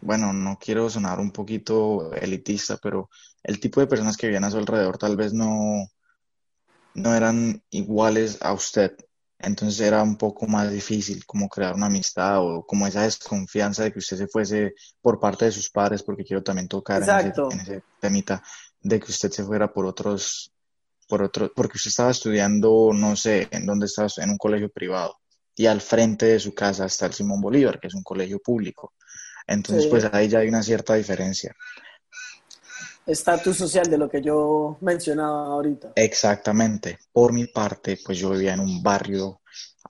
bueno, 0.00 0.32
no 0.32 0.58
quiero 0.58 0.88
sonar 0.88 1.20
un 1.20 1.32
poquito 1.32 2.12
elitista, 2.14 2.78
pero 2.82 3.10
el 3.42 3.60
tipo 3.60 3.80
de 3.80 3.86
personas 3.86 4.16
que 4.16 4.26
vivían 4.26 4.44
a 4.44 4.50
su 4.50 4.58
alrededor 4.58 4.98
tal 4.98 5.16
vez 5.16 5.32
no, 5.32 5.86
no 6.94 7.14
eran 7.14 7.62
iguales 7.70 8.38
a 8.40 8.52
usted. 8.52 8.96
Entonces 9.38 9.80
era 9.80 10.02
un 10.02 10.16
poco 10.16 10.46
más 10.46 10.70
difícil 10.70 11.24
como 11.26 11.48
crear 11.48 11.74
una 11.74 11.86
amistad 11.86 12.40
o 12.40 12.64
como 12.64 12.86
esa 12.86 13.02
desconfianza 13.02 13.84
de 13.84 13.92
que 13.92 13.98
usted 13.98 14.16
se 14.16 14.28
fuese 14.28 14.74
por 15.00 15.20
parte 15.20 15.44
de 15.44 15.52
sus 15.52 15.70
padres, 15.70 16.02
porque 16.02 16.24
quiero 16.24 16.42
también 16.42 16.68
tocar 16.68 17.02
en 17.02 17.60
ese, 17.60 17.82
temita, 18.00 18.42
de 18.80 18.98
que 18.98 19.10
usted 19.10 19.30
se 19.30 19.44
fuera 19.44 19.72
por 19.72 19.84
otros, 19.84 20.52
por 21.06 21.22
otro, 21.22 21.52
porque 21.54 21.76
usted 21.76 21.88
estaba 21.88 22.10
estudiando, 22.10 22.90
no 22.94 23.16
sé, 23.16 23.48
en 23.50 23.66
dónde 23.66 23.86
estaba, 23.86 24.08
en 24.18 24.30
un 24.30 24.38
colegio 24.38 24.70
privado, 24.70 25.16
y 25.54 25.66
al 25.66 25.80
frente 25.80 26.26
de 26.26 26.40
su 26.40 26.54
casa 26.54 26.86
está 26.86 27.06
el 27.06 27.14
Simón 27.14 27.40
Bolívar, 27.40 27.80
que 27.80 27.88
es 27.88 27.94
un 27.94 28.02
colegio 28.02 28.38
público. 28.40 28.92
Entonces, 29.46 29.86
pues 29.86 30.04
ahí 30.12 30.28
ya 30.28 30.40
hay 30.40 30.48
una 30.48 30.62
cierta 30.62 30.94
diferencia 30.94 31.54
estatus 33.06 33.56
social 33.56 33.88
de 33.88 33.98
lo 33.98 34.08
que 34.10 34.20
yo 34.20 34.76
mencionaba 34.80 35.46
ahorita. 35.46 35.92
Exactamente. 35.94 36.98
Por 37.12 37.32
mi 37.32 37.46
parte, 37.46 37.98
pues 38.04 38.18
yo 38.18 38.30
vivía 38.30 38.54
en 38.54 38.60
un 38.60 38.82
barrio 38.82 39.40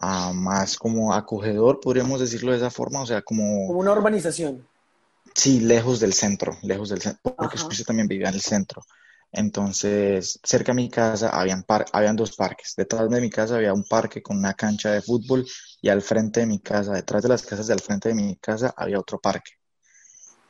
ah, 0.00 0.32
más 0.34 0.76
como 0.76 1.14
acogedor, 1.14 1.80
podríamos 1.80 2.20
decirlo 2.20 2.52
de 2.52 2.58
esa 2.58 2.70
forma, 2.70 3.02
o 3.02 3.06
sea, 3.06 3.22
como... 3.22 3.66
Como 3.66 3.80
una 3.80 3.92
urbanización. 3.92 4.66
Sí, 5.34 5.60
lejos 5.60 5.98
del 6.00 6.12
centro, 6.12 6.56
lejos 6.62 6.90
del 6.90 7.00
centro, 7.00 7.34
porque 7.36 7.58
yo 7.58 7.84
también 7.84 8.08
vivía 8.08 8.28
en 8.28 8.34
el 8.34 8.40
centro. 8.40 8.82
Entonces, 9.36 10.40
cerca 10.42 10.72
de 10.72 10.76
mi 10.76 10.90
casa 10.90 11.28
habían, 11.28 11.64
habían 11.92 12.16
dos 12.16 12.34
parques. 12.34 12.74
Detrás 12.76 13.08
de 13.08 13.20
mi 13.20 13.30
casa 13.30 13.56
había 13.56 13.72
un 13.72 13.84
parque 13.84 14.22
con 14.22 14.38
una 14.38 14.54
cancha 14.54 14.90
de 14.90 15.02
fútbol 15.02 15.46
y 15.80 15.88
al 15.88 16.02
frente 16.02 16.40
de 16.40 16.46
mi 16.46 16.58
casa, 16.58 16.94
detrás 16.94 17.22
de 17.22 17.28
las 17.28 17.42
casas 17.44 17.66
del 17.66 17.80
frente 17.80 18.08
de 18.08 18.14
mi 18.14 18.36
casa, 18.36 18.74
había 18.76 18.98
otro 18.98 19.20
parque. 19.20 19.52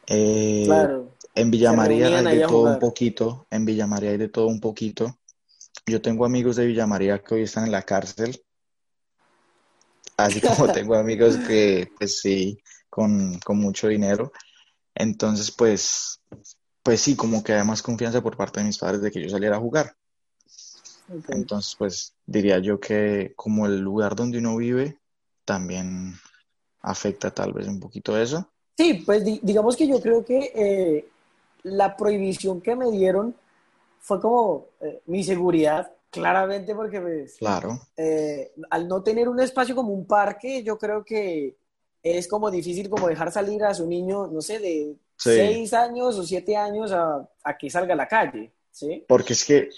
Eh, 0.07 0.63
claro. 0.65 1.17
En 1.35 1.51
Villa 1.51 1.73
María 1.73 2.19
hay 2.19 2.39
de 2.39 2.47
todo 2.47 2.63
un 2.63 2.79
poquito. 2.79 3.47
En 3.51 3.65
Villa 3.65 3.87
María 3.87 4.11
hay 4.11 4.17
de 4.17 4.29
todo 4.29 4.47
un 4.47 4.61
poquito. 4.61 5.19
Yo 5.85 6.01
tengo 6.01 6.25
amigos 6.25 6.57
de 6.57 6.67
Villa 6.67 6.87
María 6.87 7.19
que 7.23 7.35
hoy 7.35 7.43
están 7.43 7.67
en 7.67 7.73
la 7.73 7.83
cárcel. 7.83 8.41
Así 10.17 10.41
como 10.41 10.69
tengo 10.73 10.95
amigos 10.95 11.37
que, 11.37 11.89
pues 11.99 12.21
sí, 12.21 12.59
con, 12.89 13.39
mucho 13.49 13.89
dinero. 13.89 14.33
Entonces, 14.95 15.51
pues, 15.51 16.21
pues 16.87 17.01
sí, 17.01 17.17
como 17.17 17.43
que 17.43 17.53
hay 17.53 17.67
más 17.67 17.83
confianza 17.83 18.23
por 18.23 18.37
parte 18.37 18.61
de 18.61 18.67
mis 18.67 18.79
padres 18.79 19.03
de 19.03 19.11
que 19.11 19.21
yo 19.21 19.29
saliera 19.29 19.57
a 19.57 19.61
jugar. 19.61 19.97
Entonces, 21.27 21.75
pues 21.77 22.15
diría 22.25 22.61
yo 22.61 22.79
que 22.79 23.33
como 23.35 23.67
el 23.67 23.81
lugar 23.81 24.15
donde 24.15 24.39
uno 24.39 24.57
vive 24.57 24.97
también 25.45 26.15
afecta 26.83 27.33
tal 27.33 27.53
vez 27.53 27.67
un 27.67 27.81
poquito 27.81 28.17
eso. 28.17 28.49
Sí, 28.79 29.03
pues 29.05 29.25
digamos 29.25 29.75
que 29.75 29.89
yo 29.89 30.01
creo 30.01 30.25
que 30.25 30.53
eh, 30.55 31.09
la 31.65 31.97
prohibición 31.97 32.61
que 32.61 32.77
me 32.77 32.89
dieron 32.93 33.35
fue 33.99 34.21
como 34.21 34.67
eh, 34.81 35.03
mi 35.07 35.25
seguridad, 35.25 35.91
claramente 36.11 36.73
porque 36.73 37.01
pues, 37.01 37.35
claro. 37.39 37.81
Eh, 37.97 38.53
al 38.71 38.87
no 38.87 39.03
tener 39.03 39.29
un 39.29 39.41
espacio 39.41 39.75
como 39.75 39.93
un 39.93 40.07
parque, 40.07 40.63
yo 40.63 40.79
creo 40.79 41.05
que 41.05 41.57
es 42.01 42.29
como 42.29 42.49
difícil 42.49 42.89
como 42.89 43.09
dejar 43.09 43.33
salir 43.33 43.65
a 43.65 43.75
su 43.75 43.89
niño, 43.89 44.29
no 44.29 44.41
sé, 44.41 44.61
de 44.61 44.95
seis 45.17 45.73
años 45.73 46.19
o 46.19 46.23
siete 46.23 46.57
años 46.57 46.93
a, 46.93 47.29
a, 47.43 47.57
que 47.57 47.71
salga 47.71 47.95
a 47.95 47.97
la 47.97 48.09
calle, 48.09 48.53
¿sí? 48.71 49.05
Porque 49.09 49.33
es 49.33 49.45
que, 49.45 49.71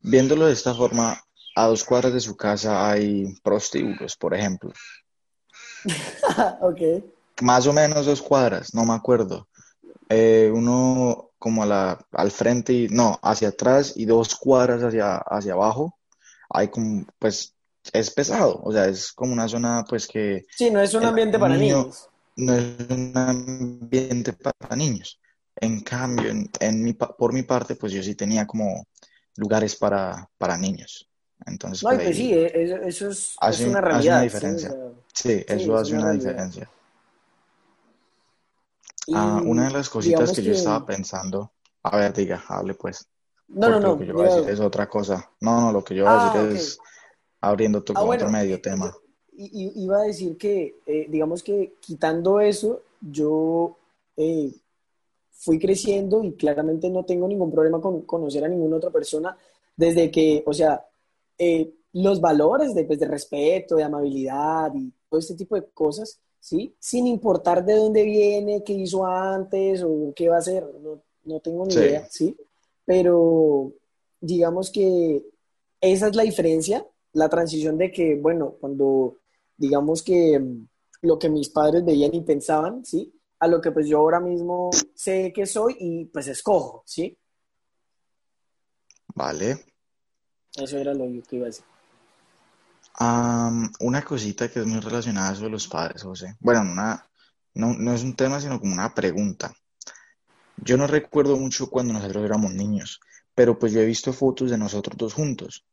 viéndolo 0.00 0.46
de 0.46 0.52
esta 0.52 0.74
forma, 0.74 1.20
a 1.54 1.66
dos 1.66 1.84
cuadras 1.84 2.12
de 2.12 2.20
su 2.20 2.36
casa 2.36 2.90
hay 2.90 3.34
prostíbulos, 3.42 4.16
por 4.16 4.34
ejemplo. 4.34 4.72
ok. 6.60 6.80
Más 7.42 7.66
o 7.66 7.72
menos 7.72 8.06
dos 8.06 8.22
cuadras, 8.22 8.74
no 8.74 8.84
me 8.84 8.94
acuerdo. 8.94 9.48
Eh, 10.08 10.50
uno 10.54 11.30
como 11.38 11.62
a 11.62 11.66
la, 11.66 12.06
al 12.12 12.30
frente 12.30 12.72
y 12.72 12.88
no, 12.88 13.18
hacia 13.22 13.48
atrás 13.48 13.92
y 13.96 14.04
dos 14.04 14.34
cuadras 14.34 14.82
hacia, 14.82 15.16
hacia 15.16 15.52
abajo. 15.52 15.98
Hay 16.48 16.68
como, 16.68 17.04
pues, 17.18 17.54
es 17.92 18.10
pesado, 18.10 18.60
o 18.62 18.72
sea, 18.72 18.86
es 18.86 19.12
como 19.12 19.32
una 19.32 19.48
zona, 19.48 19.84
pues 19.88 20.06
que... 20.06 20.44
Sí, 20.50 20.70
no 20.70 20.80
es 20.80 20.94
un 20.94 21.04
ambiente 21.04 21.38
para 21.38 21.56
niños. 21.56 22.08
No 22.36 22.54
es 22.54 22.76
un 22.90 23.12
ambiente 23.14 24.32
para 24.32 24.76
niños. 24.76 25.20
En 25.58 25.80
cambio, 25.80 26.30
en, 26.60 26.84
mi, 26.84 26.92
por 26.92 27.32
mi 27.32 27.42
parte, 27.42 27.76
pues 27.76 27.92
yo 27.92 28.02
sí 28.02 28.14
tenía 28.14 28.46
como 28.46 28.86
lugares 29.36 29.74
para, 29.76 30.28
para 30.36 30.58
niños. 30.58 31.08
Entonces, 31.46 31.82
no, 31.82 31.90
pues 31.90 32.16
sí, 32.16 32.32
eh, 32.32 32.80
eso, 32.86 33.08
es, 33.10 33.36
una 33.60 33.80
realidad. 33.80 33.96
Hace 33.96 34.08
una 34.08 34.20
diferencia. 34.20 34.74
Sí, 35.12 35.44
eso 35.46 35.76
hace 35.76 35.94
una, 35.94 36.12
diferencia. 36.12 36.70
Ah, 39.14 39.40
una 39.44 39.66
de 39.66 39.72
las 39.72 39.88
cositas 39.88 40.32
que, 40.32 40.42
yo 40.42 40.52
estaba 40.52 40.84
pensando, 40.84 41.52
a 41.82 41.96
ver, 41.96 42.12
diga, 42.12 42.42
hable 42.48 42.74
pues. 42.74 43.06
No, 43.48 43.68
no, 43.68 43.80
no. 43.80 43.88
Lo 43.88 43.98
que 43.98 44.06
yo 44.06 44.14
voy 44.14 44.26
a 44.26 44.34
decir 44.34 44.50
es 44.50 44.60
otra 44.60 44.88
cosa. 44.88 45.30
No, 45.40 45.60
no, 45.60 45.72
lo 45.72 45.84
que 45.84 45.94
yo 45.94 46.04
voy 46.04 46.12
a 46.12 46.24
decir 46.24 46.40
ah, 46.40 46.58
es 46.58 46.78
abriendo 47.40 47.82
tu, 47.82 47.92
ah, 47.96 48.02
otro 48.02 48.28
medio 48.28 48.60
tema. 48.60 48.92
Y, 49.38 49.84
iba 49.84 49.98
a 49.98 50.04
decir 50.04 50.36
que, 50.36 50.76
eh, 50.86 51.06
digamos 51.08 51.42
que 51.42 51.74
quitando 51.80 52.40
eso, 52.40 52.82
yo 53.00 53.76
eh, 54.16 54.52
fui 55.30 55.58
creciendo 55.58 56.24
y 56.24 56.32
claramente 56.32 56.88
no 56.88 57.04
tengo 57.04 57.28
ningún 57.28 57.52
problema 57.52 57.80
con 57.80 58.02
conocer 58.02 58.44
a 58.44 58.48
ninguna 58.48 58.76
otra 58.76 58.90
persona 58.90 59.36
desde 59.76 60.10
que, 60.10 60.42
o 60.46 60.52
sea, 60.52 60.84
eh, 61.38 61.70
los 61.92 62.20
valores 62.20 62.74
de, 62.74 62.84
pues, 62.84 62.98
de 62.98 63.06
respeto, 63.06 63.76
de 63.76 63.84
amabilidad 63.84 64.72
y 64.74 64.92
todo 65.08 65.20
este 65.20 65.34
tipo 65.34 65.54
de 65.54 65.64
cosas, 65.66 66.18
¿sí? 66.40 66.74
Sin 66.78 67.06
importar 67.06 67.64
de 67.64 67.74
dónde 67.74 68.02
viene, 68.04 68.62
qué 68.64 68.72
hizo 68.72 69.04
antes 69.04 69.82
o 69.82 70.12
qué 70.14 70.28
va 70.28 70.36
a 70.36 70.40
hacer, 70.40 70.66
no, 70.82 71.00
no 71.24 71.40
tengo 71.40 71.66
ni 71.66 71.74
idea, 71.74 72.06
¿sí? 72.10 72.36
Pero 72.84 73.72
digamos 74.20 74.70
que 74.70 75.24
esa 75.80 76.08
es 76.08 76.16
la 76.16 76.22
diferencia, 76.22 76.86
la 77.12 77.28
transición 77.28 77.78
de 77.78 77.90
que, 77.90 78.16
bueno, 78.16 78.54
cuando 78.60 79.16
digamos 79.56 80.02
que 80.02 80.40
lo 81.02 81.18
que 81.18 81.28
mis 81.28 81.48
padres 81.48 81.84
veían 81.84 82.14
y 82.14 82.22
pensaban, 82.22 82.84
¿sí? 82.84 83.12
A 83.38 83.46
lo 83.46 83.60
que 83.60 83.70
pues 83.70 83.86
yo 83.86 83.98
ahora 83.98 84.20
mismo 84.20 84.70
sé 84.94 85.32
que 85.34 85.46
soy 85.46 85.76
y 85.78 86.04
pues 86.06 86.28
escojo, 86.28 86.82
¿sí? 86.86 87.18
Vale. 89.14 89.64
Eso 90.54 90.78
era 90.78 90.94
lo 90.94 91.04
que 91.22 91.36
iba 91.36 91.46
a 91.46 91.48
decir. 91.48 91.64
una 93.80 94.02
cosita 94.04 94.50
que 94.50 94.60
es 94.60 94.66
muy 94.66 94.80
relacionada 94.80 95.34
sobre 95.34 95.50
los 95.50 95.68
padres, 95.68 96.02
José. 96.02 96.36
Bueno, 96.40 96.62
una, 96.62 97.06
no, 97.54 97.74
no 97.74 97.92
es 97.92 98.02
un 98.02 98.16
tema, 98.16 98.40
sino 98.40 98.58
como 98.58 98.72
una 98.72 98.94
pregunta. 98.94 99.54
Yo 100.56 100.76
no 100.76 100.86
recuerdo 100.86 101.36
mucho 101.36 101.68
cuando 101.68 101.92
nosotros 101.92 102.24
éramos 102.24 102.54
niños, 102.54 103.00
pero 103.34 103.58
pues 103.58 103.72
yo 103.72 103.80
he 103.80 103.86
visto 103.86 104.12
fotos 104.12 104.50
de 104.50 104.58
nosotros 104.58 104.96
dos 104.96 105.14
juntos. 105.14 105.64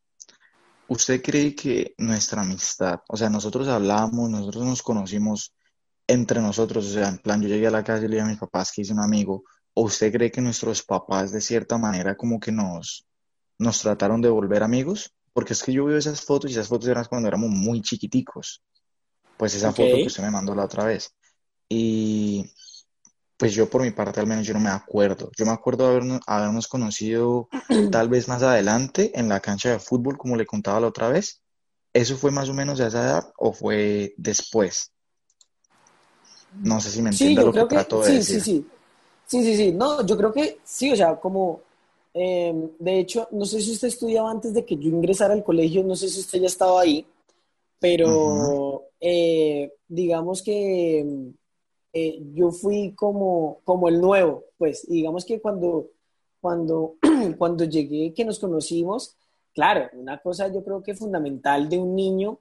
¿Usted 0.94 1.24
cree 1.24 1.56
que 1.56 1.96
nuestra 1.98 2.44
amistad, 2.44 3.00
o 3.08 3.18
sea, 3.18 3.28
nosotros 3.28 3.68
hablamos, 3.68 4.30
nosotros 4.30 4.64
nos 4.64 4.84
conocimos 4.84 5.52
entre 6.06 6.40
nosotros, 6.40 6.86
o 6.86 6.94
sea, 6.94 7.10
en 7.10 7.18
plan, 7.18 7.42
yo 7.42 7.48
llegué 7.48 7.66
a 7.66 7.72
la 7.72 7.84
casa 7.84 8.06
y 8.06 8.10
le 8.10 8.18
dije 8.18 8.22
a 8.22 8.30
mis 8.30 8.38
papás 8.38 8.72
que 8.72 8.84
hice 8.84 8.94
un 8.94 9.00
amigo, 9.00 9.44
o 9.74 9.86
usted 9.86 10.12
cree 10.12 10.30
que 10.30 10.40
nuestros 10.40 10.84
papás 10.84 11.32
de 11.32 11.42
cierta 11.42 11.80
manera 11.80 12.16
como 12.16 12.40
que 12.40 12.52
nos, 12.52 13.08
nos 13.58 13.82
trataron 13.82 14.22
de 14.22 14.30
volver 14.30 14.62
amigos? 14.62 15.12
Porque 15.34 15.54
es 15.54 15.64
que 15.64 15.74
yo 15.74 15.86
veo 15.86 15.98
esas 15.98 16.22
fotos 16.22 16.52
y 16.52 16.54
esas 16.54 16.68
fotos 16.68 16.88
eran 16.88 17.06
cuando 17.06 17.28
éramos 17.28 17.50
muy 17.50 17.82
chiquiticos. 17.82 18.62
Pues 19.36 19.56
esa 19.56 19.72
foto 19.72 19.96
que 19.96 20.06
usted 20.06 20.22
me 20.22 20.30
mandó 20.30 20.54
la 20.54 20.66
otra 20.66 20.84
vez. 20.84 21.16
Y 21.70 22.52
pues 23.38 23.54
yo 23.54 23.70
por 23.70 23.82
mi 23.82 23.92
parte 23.92 24.20
al 24.20 24.28
menos 24.28 24.46
yo 24.46 24.54
no 24.54 24.60
me 24.60 24.70
acuerdo. 24.70 25.32
Yo 25.38 25.46
me 25.46 25.52
acuerdo 25.52 25.88
habernos, 25.88 26.22
habernos 26.28 26.68
conocido 26.68 27.50
tal 27.92 28.10
vez 28.10 28.28
más 28.28 28.44
adelante 28.44 29.12
en 29.20 29.30
la 29.30 29.40
cancha 29.40 29.72
de 29.72 29.80
fútbol, 29.80 30.18
como 30.18 30.36
le 30.36 30.46
contaba 30.46 30.80
la 30.80 30.88
otra 30.88 31.10
vez. 31.10 31.42
¿Eso 31.94 32.18
fue 32.18 32.32
más 32.32 32.50
o 32.50 32.54
menos 32.54 32.80
a 32.80 32.88
esa 32.88 33.04
edad 33.04 33.34
o 33.38 33.54
fue 33.54 34.14
después? 34.18 34.92
No 36.62 36.80
sé 36.80 36.92
si 36.92 37.02
me 37.02 37.10
entiende 37.10 37.44
lo 37.44 37.54
que, 37.54 37.66
trato 37.66 38.02
de 38.02 38.08
sí, 38.08 38.14
decir. 38.16 38.36
Sí, 38.36 38.42
sí, 38.42 38.52
sí. 38.52 38.68
Sí, 39.44 39.56
sí, 39.58 39.72
No, 39.72 40.06
yo 40.06 40.18
creo 40.18 40.32
que 40.32 40.60
sí, 40.64 40.92
o 40.92 40.96
sea, 40.96 41.16
como... 41.16 41.62
Em, 42.16 42.70
de 42.78 43.00
hecho, 43.00 43.28
no 43.32 43.44
sé 43.44 43.60
si 43.60 43.72
usted 43.72 43.88
estudiaba 43.88 44.30
antes 44.30 44.54
de 44.54 44.64
que 44.64 44.78
yo 44.78 44.88
ingresara 44.90 45.34
al 45.34 45.44
colegio, 45.44 45.84
no 45.84 45.96
sé 45.96 46.08
si 46.08 46.20
usted 46.20 46.42
ya 46.42 46.46
estaba 46.46 46.82
ahí, 46.82 47.04
pero 47.80 48.84
eh, 49.00 49.74
digamos 49.88 50.44
que 50.44 51.00
em, 51.00 51.34
eh, 51.94 52.20
yo 52.34 52.52
fui 52.52 52.94
como, 52.96 53.60
como 53.64 53.88
el 53.88 54.02
nuevo, 54.02 54.46
pues 54.58 54.88
digamos 54.88 55.26
que 55.26 55.40
cuando, 55.40 55.92
cuando, 56.42 56.96
cuando 57.38 57.66
llegué, 57.66 58.14
que 58.14 58.26
nos 58.26 58.40
conocimos, 58.40 59.16
claro, 59.54 59.90
una 59.94 60.18
cosa 60.20 60.52
yo 60.52 60.64
creo 60.64 60.82
que 60.82 60.96
fundamental 60.96 61.70
de 61.70 61.78
un 61.78 61.96
niño, 61.96 62.40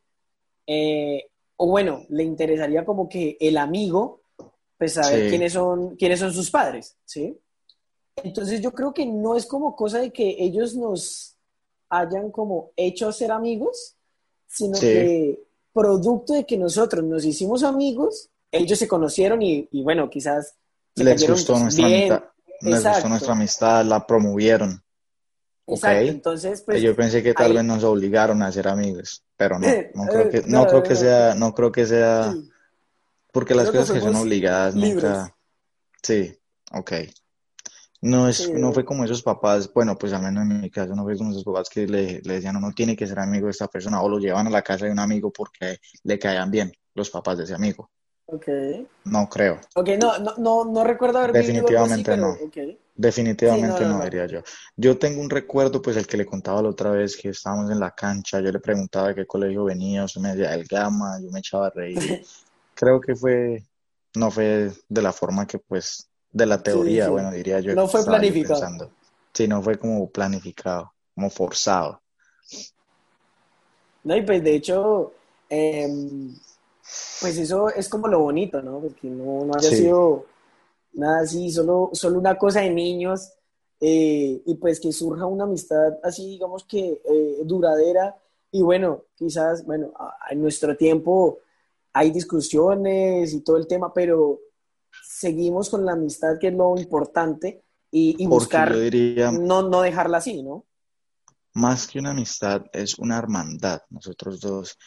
eh, 0.66 1.26
o 1.56 1.66
bueno, 1.66 2.04
le 2.08 2.24
interesaría 2.24 2.84
como 2.86 3.08
que 3.08 3.36
el 3.40 3.58
amigo, 3.58 4.22
pues 4.78 4.94
saber 4.94 5.28
quiénes, 5.28 5.52
son, 5.52 5.96
quiénes 5.96 6.18
son 6.18 6.32
sus 6.32 6.50
padres, 6.50 6.96
¿sí? 7.04 7.38
Entonces 8.16 8.60
yo 8.62 8.72
creo 8.72 8.94
que 8.94 9.06
no 9.06 9.36
es 9.36 9.46
como 9.46 9.76
cosa 9.76 9.98
de 9.98 10.12
que 10.12 10.36
ellos 10.38 10.74
nos 10.74 11.36
hayan 11.90 12.30
como 12.30 12.70
hecho 12.74 13.12
ser 13.12 13.30
amigos, 13.30 13.96
sino 14.46 14.80
que 14.80 15.42
producto 15.72 16.32
de 16.32 16.44
que 16.44 16.56
nosotros 16.56 17.04
nos 17.04 17.24
hicimos 17.24 17.62
amigos, 17.62 18.30
ellos 18.52 18.78
se 18.78 18.86
conocieron 18.86 19.42
y, 19.42 19.68
bueno, 19.82 20.08
quizás... 20.08 20.54
Les 20.94 21.26
gustó 21.26 21.58
nuestra 21.58 21.86
amistad, 21.86 22.24
les 22.60 22.84
gustó 22.84 23.08
nuestra 23.08 23.32
amistad, 23.32 23.84
la 23.84 24.06
promovieron. 24.06 24.82
Exacto, 25.66 26.10
entonces 26.10 26.62
pues... 26.62 26.82
Yo 26.82 26.94
pensé 26.94 27.22
que 27.22 27.32
tal 27.32 27.54
vez 27.54 27.64
nos 27.64 27.82
obligaron 27.82 28.42
a 28.42 28.52
ser 28.52 28.68
amigos, 28.68 29.24
pero 29.36 29.58
no, 29.58 29.66
no 29.94 30.06
creo 30.06 30.28
que, 30.28 30.42
no, 30.46 30.66
creo 30.66 30.82
que 30.82 30.94
sea, 30.94 31.34
no. 31.34 31.54
creo 31.54 31.72
que 31.72 31.86
sea, 31.86 32.34
porque 33.32 33.54
las 33.54 33.70
cosas 33.70 33.90
que, 33.90 34.00
son 34.00 34.16
obligadas 34.16 34.74
nunca... 34.74 35.34
Sí, 36.02 36.36
ok. 36.72 36.92
No, 38.02 38.28
es, 38.28 38.50
no 38.50 38.72
fue 38.72 38.84
como 38.84 39.04
esos 39.04 39.22
papás, 39.22 39.72
bueno, 39.72 39.96
pues 39.96 40.12
al 40.12 40.22
menos 40.22 40.42
en 40.42 40.60
mi 40.60 40.70
caso, 40.70 40.94
no 40.94 41.04
fue 41.04 41.16
como 41.16 41.30
esos 41.30 41.44
papás 41.44 41.70
que 41.70 41.86
le, 41.86 42.20
le 42.20 42.34
decían, 42.34 42.54
no, 42.54 42.60
no 42.60 42.72
tiene 42.72 42.96
que 42.96 43.06
ser 43.06 43.18
amigo 43.20 43.46
de 43.46 43.52
esta 43.52 43.68
persona, 43.68 44.02
o 44.02 44.08
lo 44.08 44.18
llevan 44.18 44.48
a 44.48 44.50
la 44.50 44.62
casa 44.62 44.86
de 44.86 44.92
un 44.92 44.98
amigo 44.98 45.32
porque 45.32 45.78
le 46.02 46.18
caían 46.18 46.50
bien 46.50 46.72
los 46.94 47.08
papás 47.08 47.38
de 47.38 47.44
ese 47.44 47.54
amigo. 47.54 47.90
Ok. 48.26 48.48
No 49.04 49.28
creo. 49.28 49.60
Ok, 49.74 49.88
no, 50.00 50.18
no, 50.18 50.34
no, 50.38 50.64
no 50.64 50.84
recuerdo 50.84 51.18
haber 51.18 51.32
Definitivamente 51.32 52.16
no. 52.16 52.36
Definitivamente 52.94 53.84
no, 53.84 54.02
diría 54.02 54.26
yo. 54.26 54.42
Yo 54.76 54.98
tengo 54.98 55.20
un 55.20 55.30
recuerdo, 55.30 55.80
pues 55.80 55.96
el 55.96 56.06
que 56.06 56.16
le 56.16 56.26
contaba 56.26 56.62
la 56.62 56.68
otra 56.68 56.90
vez, 56.90 57.16
que 57.16 57.30
estábamos 57.30 57.70
en 57.70 57.80
la 57.80 57.90
cancha, 57.92 58.40
yo 58.40 58.52
le 58.52 58.60
preguntaba 58.60 59.08
de 59.08 59.14
qué 59.14 59.26
colegio 59.26 59.64
venía, 59.64 60.04
o 60.04 60.08
sea, 60.08 60.22
me 60.22 60.30
decía 60.30 60.54
el 60.54 60.64
Gama, 60.66 61.18
yo 61.20 61.30
me 61.30 61.40
echaba 61.40 61.68
a 61.68 61.70
reír. 61.70 61.96
creo 62.74 63.00
que 63.00 63.14
fue, 63.14 63.64
no 64.14 64.30
fue 64.30 64.70
de 64.88 65.02
la 65.02 65.12
forma 65.12 65.46
que, 65.46 65.58
pues, 65.58 66.08
de 66.30 66.46
la 66.46 66.62
teoría, 66.62 67.08
bueno, 67.08 67.30
diría 67.30 67.60
yo. 67.60 67.74
No 67.74 67.88
fue 67.88 68.04
planificado. 68.04 68.90
Sí, 69.32 69.48
no 69.48 69.62
fue 69.62 69.78
como 69.78 70.08
planificado, 70.10 70.92
como 71.14 71.30
forzado. 71.30 72.02
No, 74.04 74.16
y 74.16 74.22
pues 74.22 74.42
de 74.42 74.54
hecho, 74.54 75.12
eh, 75.48 75.88
pues 77.20 77.38
eso 77.38 77.68
es 77.68 77.88
como 77.88 78.08
lo 78.08 78.20
bonito, 78.20 78.60
¿no? 78.62 78.80
Porque 78.80 79.08
no, 79.08 79.44
no 79.44 79.54
haya 79.54 79.70
sido 79.70 80.26
nada 80.94 81.20
así, 81.20 81.50
solo, 81.50 81.90
solo 81.92 82.18
una 82.18 82.36
cosa 82.36 82.60
de 82.60 82.70
niños 82.70 83.32
eh, 83.80 84.42
y 84.44 84.54
pues 84.54 84.78
que 84.80 84.92
surja 84.92 85.26
una 85.26 85.44
amistad 85.44 85.94
así, 86.02 86.26
digamos 86.28 86.64
que 86.64 87.00
eh, 87.04 87.38
duradera 87.44 88.16
y 88.50 88.62
bueno, 88.62 89.04
quizás, 89.14 89.64
bueno, 89.64 89.92
en 90.30 90.42
nuestro 90.42 90.76
tiempo 90.76 91.38
hay 91.92 92.10
discusiones 92.10 93.32
y 93.32 93.40
todo 93.40 93.56
el 93.56 93.66
tema, 93.66 93.92
pero 93.92 94.40
seguimos 95.02 95.70
con 95.70 95.86
la 95.86 95.92
amistad 95.92 96.38
que 96.38 96.48
es 96.48 96.54
lo 96.54 96.76
importante 96.76 97.64
y, 97.90 98.26
buscar 98.26 98.74
no, 98.74 99.68
no 99.68 99.82
dejarla 99.82 100.18
así, 100.18 100.42
¿no? 100.42 100.64
Más 101.54 101.86
que 101.86 101.98
una 101.98 102.12
amistad, 102.12 102.64
es 102.72 102.98
una 102.98 103.18
hermandad. 103.18 103.82
Nosotros 103.90 104.40
dos 104.40 104.78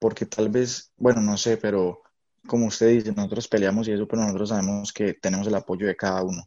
porque 0.00 0.26
tal 0.26 0.48
vez, 0.48 0.92
bueno, 0.96 1.20
no 1.20 1.36
sé, 1.36 1.58
pero 1.58 2.02
como 2.48 2.66
usted 2.66 2.88
dice, 2.88 3.12
nosotros 3.12 3.46
peleamos 3.46 3.86
y 3.86 3.92
eso, 3.92 4.08
pero 4.08 4.22
nosotros 4.22 4.48
sabemos 4.48 4.92
que 4.92 5.14
tenemos 5.14 5.46
el 5.46 5.54
apoyo 5.54 5.86
de 5.86 5.94
cada 5.94 6.24
uno. 6.24 6.42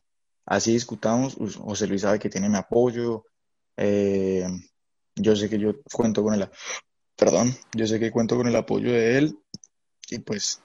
Así 0.45 0.73
discutamos, 0.73 1.35
José 1.35 1.87
Luis 1.87 2.01
sabe 2.01 2.19
que 2.19 2.29
tiene 2.29 2.49
mi 2.49 2.57
apoyo, 2.57 3.25
eh, 3.77 4.45
yo 5.15 5.35
sé 5.35 5.49
que 5.49 5.59
yo 5.59 5.75
cuento 5.93 6.23
con 6.23 6.33
el, 6.33 6.49
perdón, 7.15 7.55
yo 7.73 7.87
sé 7.87 7.99
que 7.99 8.11
cuento 8.11 8.35
con 8.35 8.47
el 8.47 8.55
apoyo 8.55 8.91
de 8.91 9.17
él 9.19 9.39
y 10.09 10.19
pues, 10.19 10.61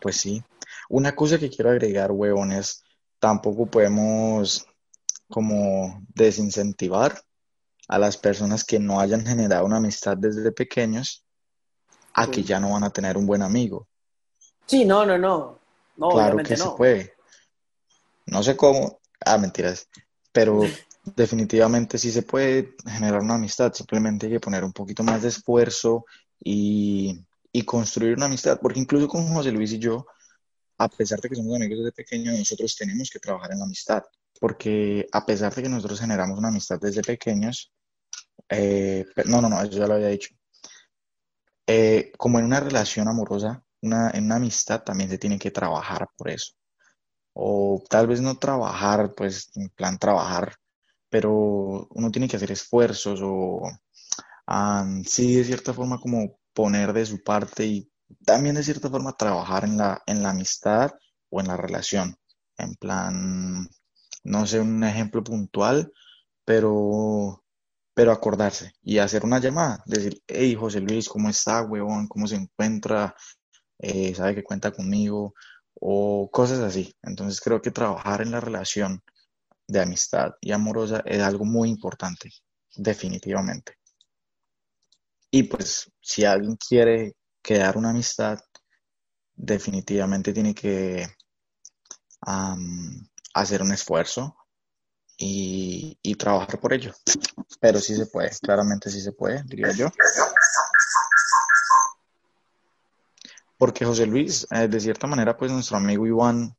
pues 0.00 0.16
sí. 0.16 0.42
Una 0.88 1.14
cosa 1.14 1.38
que 1.38 1.50
quiero 1.50 1.70
agregar, 1.70 2.10
huevón, 2.10 2.52
es 2.52 2.82
tampoco 3.20 3.66
podemos 3.66 4.66
como 5.28 6.02
desincentivar 6.14 7.20
a 7.86 7.98
las 7.98 8.16
personas 8.16 8.64
que 8.64 8.78
no 8.78 8.98
hayan 8.98 9.26
generado 9.26 9.66
una 9.66 9.76
amistad 9.76 10.16
desde 10.16 10.52
pequeños 10.52 11.27
a 12.22 12.30
que 12.30 12.42
ya 12.42 12.58
no 12.58 12.72
van 12.72 12.84
a 12.84 12.90
tener 12.90 13.16
un 13.16 13.26
buen 13.26 13.42
amigo. 13.42 13.86
Sí, 14.66 14.84
no, 14.84 15.06
no, 15.06 15.16
no. 15.16 15.58
no 15.96 16.08
claro 16.10 16.38
que 16.38 16.56
se 16.56 16.68
puede. 16.76 17.14
No 18.26 18.42
sé 18.42 18.56
cómo. 18.56 19.00
Ah, 19.24 19.38
mentiras. 19.38 19.88
Pero 20.32 20.60
definitivamente 21.16 21.96
sí 21.98 22.10
se 22.12 22.22
puede 22.22 22.74
generar 22.86 23.20
una 23.20 23.34
amistad. 23.34 23.72
Simplemente 23.72 24.26
hay 24.26 24.32
que 24.32 24.40
poner 24.40 24.64
un 24.64 24.72
poquito 24.72 25.02
más 25.02 25.22
de 25.22 25.28
esfuerzo 25.28 26.04
y, 26.42 27.24
y 27.52 27.62
construir 27.62 28.16
una 28.16 28.26
amistad. 28.26 28.58
Porque 28.60 28.80
incluso 28.80 29.08
con 29.08 29.26
José 29.32 29.50
Luis 29.50 29.72
y 29.72 29.78
yo, 29.78 30.06
a 30.78 30.88
pesar 30.88 31.20
de 31.20 31.28
que 31.28 31.36
somos 31.36 31.56
amigos 31.56 31.78
desde 31.78 31.92
pequeños, 31.92 32.38
nosotros 32.38 32.76
tenemos 32.76 33.10
que 33.10 33.18
trabajar 33.18 33.52
en 33.52 33.58
la 33.58 33.64
amistad. 33.64 34.02
Porque 34.38 35.06
a 35.10 35.24
pesar 35.24 35.54
de 35.54 35.62
que 35.62 35.68
nosotros 35.68 36.00
generamos 36.00 36.38
una 36.38 36.48
amistad 36.48 36.78
desde 36.80 37.02
pequeños, 37.02 37.72
eh, 38.48 39.04
no, 39.26 39.40
no, 39.40 39.48
no, 39.48 39.62
eso 39.62 39.72
ya 39.72 39.86
lo 39.86 39.94
había 39.94 40.08
dicho. 40.08 40.37
Eh, 41.68 42.12
como 42.18 42.38
en 42.38 42.46
una 42.46 42.60
relación 42.60 43.08
amorosa, 43.08 43.62
una, 43.82 44.10
en 44.10 44.24
una 44.24 44.36
amistad 44.36 44.82
también 44.82 45.10
se 45.10 45.18
tiene 45.18 45.38
que 45.38 45.50
trabajar 45.50 46.08
por 46.16 46.30
eso. 46.30 46.54
O 47.34 47.84
tal 47.90 48.08
vez 48.08 48.20
no 48.20 48.38
trabajar, 48.38 49.14
pues 49.16 49.50
en 49.56 49.68
plan 49.70 49.98
trabajar, 49.98 50.56
pero 51.10 51.88
uno 51.90 52.10
tiene 52.10 52.28
que 52.28 52.36
hacer 52.36 52.52
esfuerzos 52.52 53.20
o 53.22 53.62
sí, 55.06 55.36
de 55.36 55.44
cierta 55.44 55.72
forma 55.74 56.00
como 56.00 56.38
poner 56.52 56.92
de 56.92 57.06
su 57.06 57.22
parte 57.22 57.66
y 57.66 57.90
también 58.24 58.54
de 58.56 58.62
cierta 58.62 58.88
forma 58.90 59.12
trabajar 59.16 59.64
en 59.64 59.76
la, 59.76 60.02
en 60.06 60.22
la 60.22 60.30
amistad 60.30 60.92
o 61.30 61.40
en 61.40 61.48
la 61.48 61.56
relación. 61.56 62.16
En 62.56 62.74
plan, 62.76 63.68
no 64.24 64.46
sé, 64.46 64.60
un 64.60 64.82
ejemplo 64.84 65.22
puntual, 65.22 65.92
pero 66.44 67.44
pero 67.98 68.12
acordarse 68.12 68.74
y 68.80 68.98
hacer 68.98 69.24
una 69.24 69.40
llamada, 69.40 69.82
decir, 69.84 70.22
hey 70.28 70.54
José 70.54 70.80
Luis, 70.80 71.08
¿cómo 71.08 71.28
está, 71.28 71.62
huevón? 71.62 72.06
¿Cómo 72.06 72.28
se 72.28 72.36
encuentra? 72.36 73.12
Eh, 73.76 74.14
¿Sabe 74.14 74.36
que 74.36 74.44
cuenta 74.44 74.70
conmigo? 74.70 75.34
O 75.74 76.30
cosas 76.30 76.60
así. 76.60 76.94
Entonces 77.02 77.40
creo 77.40 77.60
que 77.60 77.72
trabajar 77.72 78.22
en 78.22 78.30
la 78.30 78.38
relación 78.38 79.02
de 79.66 79.80
amistad 79.80 80.30
y 80.40 80.52
amorosa 80.52 81.02
es 81.06 81.20
algo 81.20 81.44
muy 81.44 81.70
importante, 81.70 82.30
definitivamente. 82.76 83.74
Y 85.32 85.42
pues 85.42 85.90
si 86.00 86.24
alguien 86.24 86.54
quiere 86.54 87.16
crear 87.42 87.76
una 87.76 87.90
amistad, 87.90 88.38
definitivamente 89.34 90.32
tiene 90.32 90.54
que 90.54 91.04
hacer 93.34 93.60
un 93.60 93.72
esfuerzo 93.72 94.37
y, 95.18 95.98
y 96.00 96.14
trabajar 96.14 96.58
por 96.60 96.72
ello. 96.72 96.94
Pero 97.60 97.80
sí 97.80 97.94
se 97.94 98.06
puede, 98.06 98.30
claramente 98.40 98.88
sí 98.88 99.00
se 99.00 99.12
puede, 99.12 99.42
diría 99.44 99.72
yo. 99.72 99.90
Porque 103.58 103.84
José 103.84 104.06
Luis, 104.06 104.46
eh, 104.52 104.68
de 104.68 104.80
cierta 104.80 105.08
manera, 105.08 105.36
pues 105.36 105.50
nuestro 105.50 105.76
amigo 105.76 106.06
Iván 106.06 106.56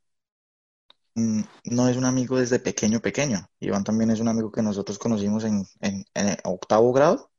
mm, 1.15 1.41
no 1.71 1.87
es 1.87 1.95
un 1.95 2.03
amigo 2.03 2.37
desde 2.37 2.59
pequeño, 2.59 2.99
pequeño. 2.99 3.47
Iván 3.61 3.85
también 3.85 4.11
es 4.11 4.19
un 4.19 4.27
amigo 4.27 4.51
que 4.51 4.61
nosotros 4.61 4.99
conocimos 4.99 5.45
en, 5.45 5.65
en, 5.79 6.05
octavo 6.43 6.91
grado. 6.91 7.31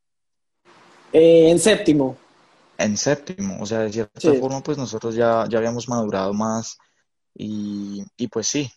Eh, 1.12 1.50
en 1.50 1.59
séptimo. 1.59 2.16
En 2.78 2.96
séptimo, 2.96 3.59
o 3.61 3.66
sea, 3.66 3.80
de 3.80 3.92
cierta 3.92 4.33
forma, 4.40 4.62
pues 4.62 4.78
nosotros 4.78 5.14
ya, 5.14 5.44
ya 5.50 5.59
habíamos 5.59 5.87
madurado 5.87 6.33
más 6.33 6.78
y, 7.35 8.02
y 8.16 8.28
pues 8.28 8.46
sí, 8.46 8.72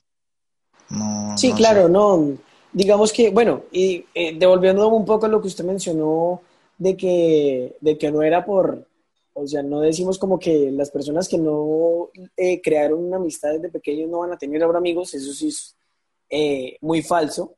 sí, 1.36 1.54
claro, 1.54 1.90
no. 1.90 2.38
Digamos 2.72 3.14
que, 3.14 3.30
bueno, 3.30 3.64
y 3.72 4.06
eh, 4.14 4.36
devolviendo 4.38 4.88
un 4.88 5.06
poco 5.06 5.26
a 5.26 5.30
lo 5.30 5.42
que 5.42 5.48
usted 5.48 5.64
mencionó 5.64 6.42
de 6.78 6.98
que, 6.98 7.78
de 7.80 7.98
que 7.98 8.12
no 8.12 8.24
era 8.24 8.44
por, 8.44 8.88
o 9.34 9.48
sea, 9.48 9.62
no 9.62 9.82
decimos 9.82 10.18
como 10.18 10.40
que 10.40 10.72
las 10.72 10.90
personas 10.92 11.28
que 11.28 11.38
no 11.38 12.10
eh, 12.36 12.62
crearon 12.62 13.04
una 13.04 13.18
amistad 13.18 13.54
desde 13.54 13.70
pequeños 13.70 14.10
no 14.10 14.20
van 14.20 14.34
a 14.34 14.38
tener 14.38 14.64
ahora 14.64 14.80
amigos, 14.80 15.14
eso 15.14 15.34
sí 15.34 15.50
es 15.50 15.76
eh, 16.30 16.78
muy 16.82 17.02
falso. 17.02 17.56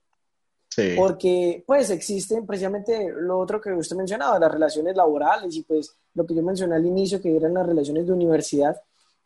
Sí. 0.69 0.93
Porque 0.97 1.63
pues 1.65 1.89
existen 1.89 2.45
precisamente 2.45 3.07
lo 3.09 3.39
otro 3.39 3.61
que 3.61 3.71
usted 3.71 3.95
mencionaba, 3.95 4.37
las 4.37 4.51
relaciones 4.51 4.95
laborales 4.95 5.55
y 5.55 5.63
pues 5.63 5.95
lo 6.13 6.25
que 6.25 6.35
yo 6.35 6.43
mencioné 6.43 6.75
al 6.75 6.85
inicio, 6.85 7.21
que 7.21 7.35
eran 7.35 7.53
las 7.53 7.65
relaciones 7.65 8.05
de 8.05 8.11
universidad, 8.11 8.75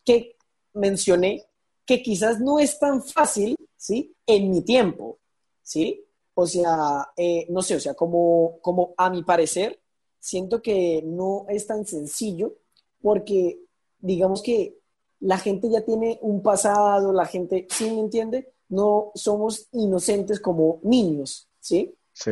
que 0.05 0.35
mencioné 0.73 1.43
que 1.89 2.03
quizás 2.03 2.39
no 2.39 2.59
es 2.59 2.77
tan 2.77 3.01
fácil 3.01 3.57
¿sí? 3.75 4.13
En 4.27 4.51
mi 4.51 4.61
tiempo, 4.61 5.17
¿sí? 5.63 6.05
O 6.35 6.45
sea, 6.45 7.09
eh, 7.17 7.47
no 7.49 7.63
sé, 7.63 7.77
o 7.77 7.79
sea, 7.79 7.95
como, 7.95 8.59
como 8.61 8.93
a 8.95 9.09
mi 9.09 9.23
parecer, 9.23 9.81
siento 10.19 10.61
que 10.61 11.01
no 11.03 11.47
es 11.49 11.65
tan 11.65 11.87
sencillo 11.87 12.53
porque 13.01 13.61
digamos 13.97 14.43
que 14.43 14.77
la 15.21 15.39
gente 15.39 15.67
ya 15.67 15.81
tiene 15.81 16.19
un 16.21 16.43
pasado, 16.43 17.11
la 17.11 17.25
gente, 17.25 17.65
¿sí 17.71 17.89
me 17.89 18.01
entiende? 18.01 18.53
No 18.67 19.11
somos 19.15 19.67
inocentes 19.71 20.39
como 20.39 20.79
niños, 20.83 21.49
¿sí? 21.59 21.95
Sí. 22.13 22.31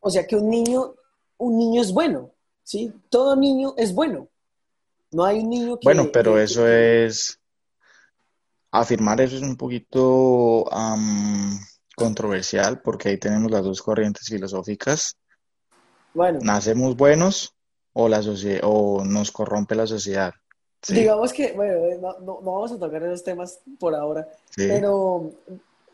O 0.00 0.10
sea 0.10 0.26
que 0.26 0.36
un 0.36 0.50
niño, 0.50 0.94
un 1.38 1.56
niño 1.56 1.80
es 1.80 1.90
bueno, 1.90 2.32
¿sí? 2.62 2.92
Todo 3.08 3.34
niño 3.34 3.72
es 3.78 3.94
bueno. 3.94 4.28
No 5.10 5.24
hay 5.24 5.38
un 5.38 5.48
niño 5.48 5.78
que... 5.78 5.86
Bueno, 5.86 6.10
pero 6.12 6.38
eso 6.38 6.68
es 6.68 7.40
Afirmar 8.74 9.20
eso 9.20 9.36
es 9.36 9.42
un 9.42 9.56
poquito 9.56 10.64
controversial 11.96 12.80
porque 12.82 13.10
ahí 13.10 13.18
tenemos 13.18 13.50
las 13.50 13.62
dos 13.62 13.80
corrientes 13.80 14.26
filosóficas. 14.28 15.16
Bueno. 16.12 16.40
¿Nacemos 16.42 16.96
buenos 16.96 17.54
o, 17.92 18.08
la 18.08 18.20
o 18.62 19.04
nos 19.04 19.30
corrompe 19.30 19.74
la 19.74 19.86
sociedad? 19.86 20.34
Digamos 20.88 21.32
que, 21.32 21.52
bueno, 21.52 21.72
eh, 21.72 21.98
no, 22.00 22.40
vamos 22.42 22.72
a 22.72 22.78
tocar 22.78 23.02
esos 23.04 23.24
temas 23.24 23.60
por 23.78 23.94
ahora, 23.94 24.28
pero 24.54 25.30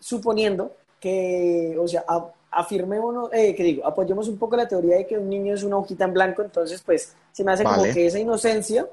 suponiendo 0.00 0.74
que, 0.98 1.76
o 1.78 1.86
sea, 1.86 2.04
afirmémonos, 2.50 3.30
eh, 3.32 3.54
que 3.54 3.62
digo, 3.62 3.86
apoyemos 3.86 4.26
un 4.26 4.38
poco 4.38 4.56
la 4.56 4.66
teoría 4.66 4.96
de 4.96 5.06
que 5.06 5.16
un 5.16 5.28
niño 5.28 5.54
es 5.54 5.62
una 5.62 5.76
hojita 5.76 6.06
en 6.06 6.14
blanco, 6.14 6.42
entonces, 6.42 6.82
pues, 6.82 7.14
se 7.30 7.44
me 7.44 7.52
hace 7.52 7.62
como 7.62 7.84
que 7.84 8.06
esa 8.06 8.18
inocencia 8.18 8.88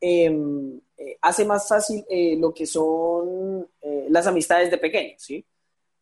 Em, 0.00 0.80
eh, 1.00 1.16
hace 1.22 1.44
más 1.44 1.68
fácil 1.68 2.04
eh, 2.10 2.36
lo 2.36 2.52
que 2.52 2.66
son 2.66 3.68
eh, 3.80 4.08
las 4.10 4.26
amistades 4.26 4.68
de 4.68 4.78
pequeños, 4.78 5.22
¿sí? 5.22 5.44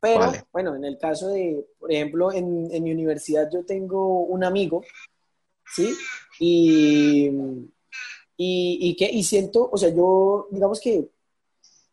Pero, 0.01 0.33
bueno, 0.53 0.75
en 0.75 0.85
el 0.85 0.97
caso 0.97 1.29
de, 1.29 1.67
por 1.79 1.93
ejemplo, 1.93 2.33
en, 2.33 2.69
mi 2.83 2.93
universidad 2.93 3.51
yo 3.53 3.65
tengo 3.65 4.21
un 4.21 4.43
amigo, 4.43 4.83
¿sí? 5.75 5.95
Y, 6.39 7.31
y, 8.39 8.97
que, 8.97 9.11
y 9.11 9.23
siento, 9.23 9.69
o 9.71 9.77
sea, 9.77 9.91
yo, 9.91 10.49
digamos 10.51 10.81
que 10.81 11.11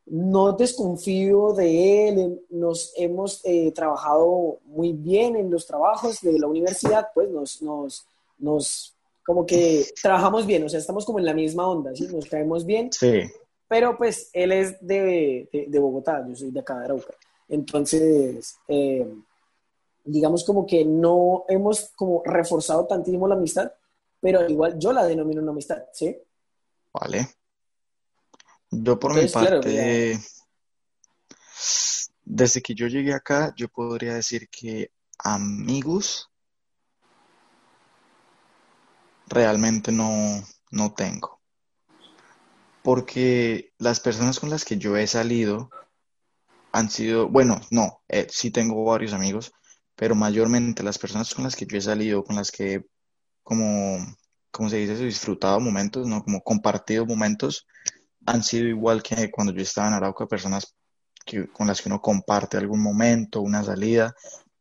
no 0.06 0.54
desconfío 0.54 1.54
de 1.54 2.10
él, 2.10 2.42
nos 2.50 2.94
hemos 2.98 3.42
trabajado 3.74 4.60
muy 4.66 4.94
bien 4.94 5.36
en 5.36 5.50
los 5.50 5.66
trabajos 5.66 6.22
de 6.22 6.38
la 6.40 6.48
universidad, 6.48 7.08
pues 7.14 7.30
nos, 7.30 7.62
nos, 7.62 8.06
nos 8.38 8.96
como 9.26 9.46
que 9.46 9.86
trabajamos 10.02 10.46
bien, 10.46 10.64
o 10.64 10.70
sea, 10.70 10.80
estamos 10.80 11.06
como 11.06 11.20
en 11.20 11.26
la 11.26 11.34
misma 11.34 11.68
onda, 11.68 11.96
¿sí? 11.96 12.08
Nos 12.08 12.26
caemos 12.26 12.66
bien. 12.66 12.92
Sí. 12.92 13.24
Pero 13.68 13.98
pues 13.98 14.30
él 14.34 14.52
es 14.52 14.86
de, 14.86 15.50
de, 15.68 15.80
Bogotá, 15.80 16.24
yo 16.28 16.36
soy 16.36 16.52
de 16.52 16.60
acá 16.60 16.78
de 16.78 16.86
Arauca. 16.86 17.14
Entonces, 17.48 18.58
eh, 18.68 19.08
digamos 20.04 20.44
como 20.44 20.66
que 20.66 20.86
no 20.86 21.46
hemos 21.48 21.92
como 21.96 22.22
reforzado 22.26 22.86
tantísimo 22.86 23.28
la 23.28 23.36
amistad, 23.36 23.72
pero 24.20 24.48
igual 24.48 24.78
yo 24.78 24.94
la 24.94 25.06
denomino 25.06 25.42
una 25.42 25.52
amistad, 25.52 25.84
¿sí? 25.94 26.18
Vale. 26.94 27.28
Yo 28.70 29.00
por 29.00 29.14
mi 29.14 29.28
parte, 29.28 30.20
desde 32.24 32.62
que 32.62 32.74
yo 32.74 32.88
llegué 32.88 33.14
acá, 33.14 33.54
yo 33.56 33.68
podría 33.70 34.16
decir 34.16 34.50
que 34.50 34.92
amigos 35.20 36.30
realmente 39.34 39.92
no, 39.92 40.44
no 40.72 40.94
tengo. 40.94 41.42
Porque 42.82 43.72
las 43.78 44.00
personas 44.00 44.40
con 44.40 44.50
las 44.50 44.66
que 44.66 44.78
yo 44.78 44.98
he 44.98 45.08
salido 45.08 45.70
han 46.72 46.90
sido, 46.90 47.30
bueno, 47.30 47.62
no, 47.72 48.04
eh, 48.10 48.28
sí 48.30 48.52
tengo 48.52 48.84
varios 48.84 49.14
amigos, 49.14 49.54
pero 49.96 50.16
mayormente 50.16 50.84
las 50.84 50.98
personas 50.98 51.34
con 51.34 51.44
las 51.44 51.56
que 51.56 51.66
yo 51.66 51.78
he 51.78 51.82
salido, 51.82 52.24
con 52.24 52.36
las 52.36 52.52
que, 52.52 52.86
como, 53.44 53.98
como 54.52 54.70
se 54.70 54.78
dice, 54.78 54.96
disfrutado 54.98 55.60
momentos, 55.60 56.08
¿no? 56.08 56.24
Como 56.24 56.42
compartido 56.42 57.06
momentos, 57.06 57.68
han 58.26 58.44
sido 58.44 58.68
igual 58.68 59.04
que 59.04 59.30
cuando 59.32 59.54
yo 59.54 59.62
estaba 59.62 59.88
en 59.88 59.94
Arauca, 59.94 60.26
personas 60.26 60.76
que, 61.26 61.48
con 61.48 61.68
las 61.68 61.82
que 61.82 61.90
uno 61.90 62.02
comparte 62.02 62.58
algún 62.58 62.82
momento, 62.82 63.42
una 63.42 63.64
salida, 63.64 64.14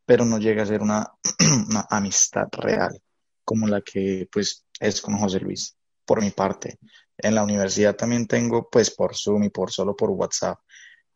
pero 0.04 0.24
no 0.24 0.38
llega 0.38 0.62
a 0.62 0.66
ser 0.66 0.82
una 0.82 1.10
amistad 1.90 2.48
real 2.52 3.00
como 3.44 3.66
la 3.66 3.80
que 3.80 4.28
pues 4.30 4.64
es 4.78 5.00
con 5.00 5.18
José 5.18 5.40
Luis, 5.40 5.76
por 6.04 6.20
mi 6.22 6.30
parte. 6.30 6.78
En 7.18 7.34
la 7.34 7.42
universidad 7.42 7.96
también 7.96 8.26
tengo 8.26 8.68
pues 8.70 8.90
por 8.90 9.16
Zoom 9.16 9.44
y 9.44 9.50
por 9.50 9.70
solo 9.70 9.94
por 9.96 10.10
WhatsApp. 10.10 10.58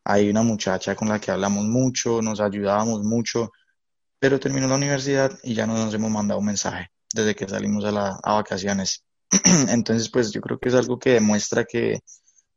Hay 0.05 0.31
una 0.31 0.43
muchacha 0.43 0.95
con 0.95 1.09
la 1.09 1.21
que 1.21 1.31
hablamos 1.31 1.65
mucho, 1.65 2.23
nos 2.23 2.41
ayudábamos 2.41 3.03
mucho, 3.03 3.51
pero 4.19 4.39
terminó 4.39 4.69
la 4.69 4.77
universidad 4.77 5.37
y 5.43 5.55
ya 5.55 5.67
no 5.67 5.75
nos 5.75 5.93
hemos 5.95 6.11
mandado 6.11 6.41
un 6.41 6.47
mensaje 6.47 6.91
desde 7.13 7.35
que 7.35 7.49
salimos 7.49 7.85
a, 7.85 7.91
la, 7.91 8.19
a 8.23 8.35
vacaciones. 8.35 9.05
Entonces, 9.69 10.09
pues 10.11 10.33
yo 10.33 10.41
creo 10.41 10.59
que 10.59 10.69
es 10.69 10.75
algo 10.75 10.99
que 10.99 11.11
demuestra 11.11 11.65
que, 11.65 12.01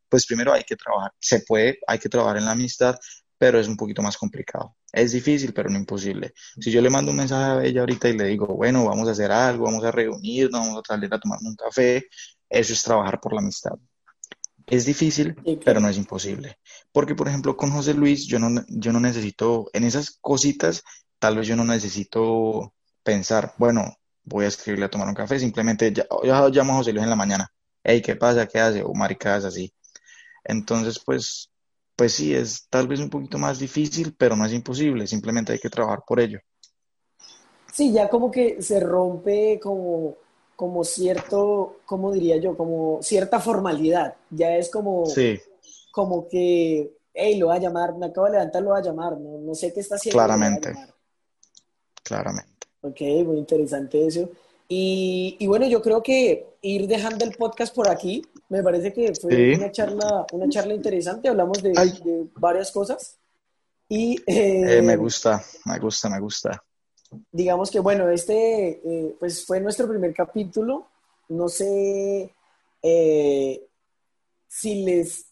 pues 0.10 0.26
primero 0.26 0.54
hay 0.54 0.64
que 0.64 0.76
trabajar, 0.76 1.14
se 1.20 1.42
puede, 1.42 1.80
hay 1.88 2.00
que 2.00 2.10
trabajar 2.10 2.38
en 2.38 2.46
la 2.46 2.52
amistad, 2.52 2.96
pero 3.40 3.58
es 3.60 3.70
un 3.70 3.78
poquito 3.78 4.02
más 4.02 4.18
complicado. 4.18 4.76
Es 4.92 5.14
difícil, 5.14 5.54
pero 5.54 5.70
no 5.70 5.80
imposible. 5.80 6.34
Si 6.60 6.70
yo 6.70 6.82
le 6.82 6.90
mando 6.90 7.12
un 7.12 7.18
mensaje 7.18 7.60
a 7.60 7.64
ella 7.64 7.80
ahorita 7.80 8.10
y 8.10 8.18
le 8.18 8.26
digo, 8.26 8.48
bueno, 8.48 8.86
vamos 8.86 9.08
a 9.08 9.12
hacer 9.12 9.32
algo, 9.32 9.64
vamos 9.64 9.84
a 9.86 9.92
reunirnos, 9.92 10.60
vamos 10.60 10.84
a 10.84 10.94
salir 10.94 11.12
a 11.14 11.20
tomar 11.20 11.40
un 11.42 11.56
café, 11.56 12.06
eso 12.50 12.74
es 12.74 12.84
trabajar 12.84 13.20
por 13.22 13.34
la 13.34 13.40
amistad. 13.40 13.72
Es 14.68 14.86
difícil, 14.86 15.36
pero 15.64 15.80
no 15.80 15.88
es 15.88 15.98
imposible. 15.98 16.60
Porque, 16.92 17.16
por 17.16 17.30
ejemplo, 17.30 17.56
con 17.56 17.72
José 17.72 17.94
Luis, 17.94 18.28
yo 18.28 18.40
no, 18.40 18.64
yo 18.68 18.92
no 18.92 19.00
necesito, 19.00 19.70
en 19.74 19.86
esas 19.86 20.18
cositas, 20.20 20.84
tal 21.18 21.38
vez 21.38 21.48
yo 21.48 21.56
no 21.56 21.64
necesito 21.64 22.74
pensar, 23.02 23.54
bueno, 23.58 23.96
voy 24.26 24.46
a 24.46 24.50
escribirle 24.50 24.86
a 24.86 24.90
tomar 24.90 25.08
un 25.08 25.16
café, 25.16 25.40
simplemente 25.40 25.94
ya, 25.94 26.06
yo 26.24 26.50
llamo 26.50 26.74
a 26.74 26.76
José 26.78 26.92
Luis 26.92 27.04
en 27.04 27.10
la 27.10 27.16
mañana, 27.16 27.52
hey, 27.84 28.02
¿qué 28.02 28.18
pasa? 28.18 28.48
¿Qué 28.48 28.60
hace? 28.60 28.84
O 28.84 28.94
maricadas 28.94 29.46
así. 29.46 29.74
Entonces, 30.44 31.00
pues, 31.04 31.50
pues 32.00 32.14
sí, 32.14 32.34
es 32.34 32.66
tal 32.70 32.88
vez 32.88 33.02
un 33.02 33.10
poquito 33.10 33.38
más 33.38 33.60
difícil, 33.60 34.16
pero 34.18 34.34
no 34.34 34.46
es 34.46 34.54
imposible, 34.54 35.06
simplemente 35.06 35.52
hay 35.52 35.60
que 35.60 35.70
trabajar 35.70 36.00
por 36.08 36.22
ello. 36.22 36.40
Sí, 37.74 37.92
ya 37.92 38.08
como 38.08 38.32
que 38.32 38.62
se 38.62 38.80
rompe 38.80 39.60
como, 39.62 40.16
como 40.56 40.86
cierto, 40.86 41.80
¿cómo 41.86 42.14
diría 42.14 42.38
yo? 42.38 42.56
Como 42.56 43.00
cierta 43.02 43.42
formalidad. 43.42 44.16
Ya 44.30 44.56
es 44.56 44.72
como, 44.72 45.08
sí. 45.08 45.42
como 45.92 46.26
que, 46.30 46.90
hey, 47.14 47.38
lo 47.38 47.48
va 47.48 47.56
a 47.56 47.60
llamar, 47.60 47.94
me 47.98 48.06
acabo 48.06 48.28
de 48.28 48.32
levantar, 48.32 48.64
lo 48.64 48.70
va 48.70 48.78
a 48.78 48.82
llamar, 48.82 49.20
no, 49.20 49.38
no 49.38 49.54
sé 49.54 49.74
qué 49.74 49.82
está 49.82 49.96
haciendo. 49.96 50.16
Claramente. 50.16 50.74
Claramente. 52.02 52.68
Ok, 52.80 53.02
muy 53.26 53.40
interesante 53.40 54.08
eso. 54.08 54.30
Y, 54.70 55.36
y, 55.38 55.48
bueno, 55.48 55.68
yo 55.68 55.82
creo 55.82 56.02
que 56.02 56.48
ir 56.62 56.88
dejando 56.88 57.26
el 57.26 57.36
podcast 57.36 57.76
por 57.76 57.90
aquí, 57.90 58.22
me 58.50 58.64
parece 58.64 58.92
que 58.92 59.14
fue 59.14 59.56
una, 59.56 59.72
charla, 59.72 60.26
una 60.34 60.50
charla 60.50 60.74
interesante, 60.74 61.30
hablamos 61.30 61.62
de, 61.62 61.70
de 61.70 62.28
varias 62.36 62.72
cosas. 62.72 63.18
Y, 63.88 64.18
eh, 64.28 64.78
eh, 64.78 64.82
me 64.82 64.96
gusta, 64.96 65.44
me 65.66 65.80
gusta, 65.80 66.10
me 66.10 66.20
gusta. 66.20 66.64
Digamos 67.32 67.72
que 67.72 67.80
bueno, 67.80 68.08
este 68.10 68.82
eh, 68.86 69.16
pues 69.20 69.46
fue 69.46 69.60
nuestro 69.60 69.88
primer 69.88 70.14
capítulo. 70.14 70.88
No 71.30 71.48
sé 71.48 72.34
si 74.48 74.84
les 74.84 75.29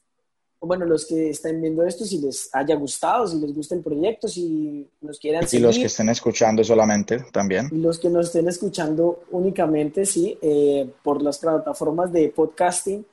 bueno, 0.68 0.86
los 0.86 1.06
que 1.06 1.30
estén 1.30 1.62
viendo 1.62 1.84
esto, 1.84 2.06
si 2.06 2.20
les 2.20 2.50
haya 2.54 2.76
gustado, 2.76 3.28
si 3.28 3.40
les 3.40 3.54
gusta 3.54 3.76
el 3.76 3.82
proyecto, 3.82 4.28
si 4.28 4.88
nos 5.02 5.20
quieran 5.20 5.48
seguir. 5.48 5.64
Y 5.64 5.68
los 5.68 5.78
que 5.78 5.86
estén 5.86 6.10
escuchando 6.10 6.64
solamente 6.64 7.26
también. 7.32 7.70
Y 7.72 7.78
los 7.78 7.98
que 8.00 8.10
nos 8.10 8.28
estén 8.28 8.48
escuchando 8.48 9.24
únicamente, 9.32 10.06
sí, 10.06 10.38
eh, 10.42 10.90
por 11.04 11.22
las 11.22 11.40
plataformas 11.40 12.12
de 12.12 12.30
podcasting. 12.30 13.06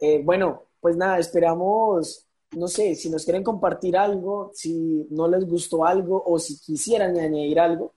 Eh, 0.00 0.22
bueno, 0.24 0.62
pues 0.80 0.96
nada, 0.96 1.18
esperamos, 1.18 2.26
no 2.52 2.68
sé, 2.68 2.94
si 2.94 3.10
nos 3.10 3.24
quieren 3.24 3.42
compartir 3.42 3.96
algo, 3.96 4.50
si 4.54 5.06
no 5.10 5.28
les 5.28 5.44
gustó 5.46 5.84
algo 5.84 6.22
o 6.26 6.38
si 6.38 6.58
quisieran 6.58 7.16
añadir 7.18 7.60
algo, 7.60 7.92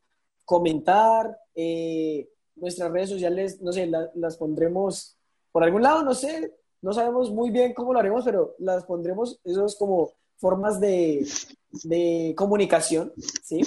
comentar. 0.45 1.37
Eh, 1.55 2.29
nuestras 2.55 2.91
redes 2.91 3.09
sociales, 3.09 3.61
no 3.61 3.71
sé, 3.71 3.89
las 4.15 4.37
pondremos 4.37 5.15
por 5.51 5.63
algún 5.63 5.83
lado, 5.83 6.03
no 6.03 6.13
sé, 6.13 6.53
no 6.81 6.93
sabemos 6.93 7.31
muy 7.31 7.49
bien 7.49 7.73
cómo 7.73 7.93
lo 7.93 7.99
haremos, 7.99 8.23
pero 8.23 8.55
las 8.59 8.83
pondremos, 8.85 9.39
esos 9.43 9.75
como 9.75 10.13
formas 10.37 10.79
de, 10.79 11.27
comunicación, 12.35 13.11
¿sí? 13.43 13.61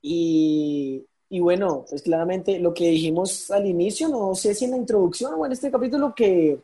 Y, 0.00 1.40
bueno, 1.40 1.84
pues 1.88 2.02
claramente 2.02 2.58
lo 2.58 2.74
que 2.74 2.90
dijimos 2.90 3.50
al 3.50 3.66
inicio, 3.66 4.08
no 4.08 4.34
sé 4.34 4.54
si 4.54 4.66
en 4.66 4.72
la 4.72 4.76
introducción 4.76 5.34
o 5.36 5.46
en 5.46 5.52
este 5.52 5.70
capítulo, 5.70 6.14
que, 6.14 6.58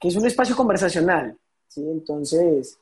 es 0.00 0.16
un 0.16 0.26
espacio 0.26 0.56
conversacional, 0.56 1.36
¿sí? 1.68 1.82
Entonces... 1.82 2.78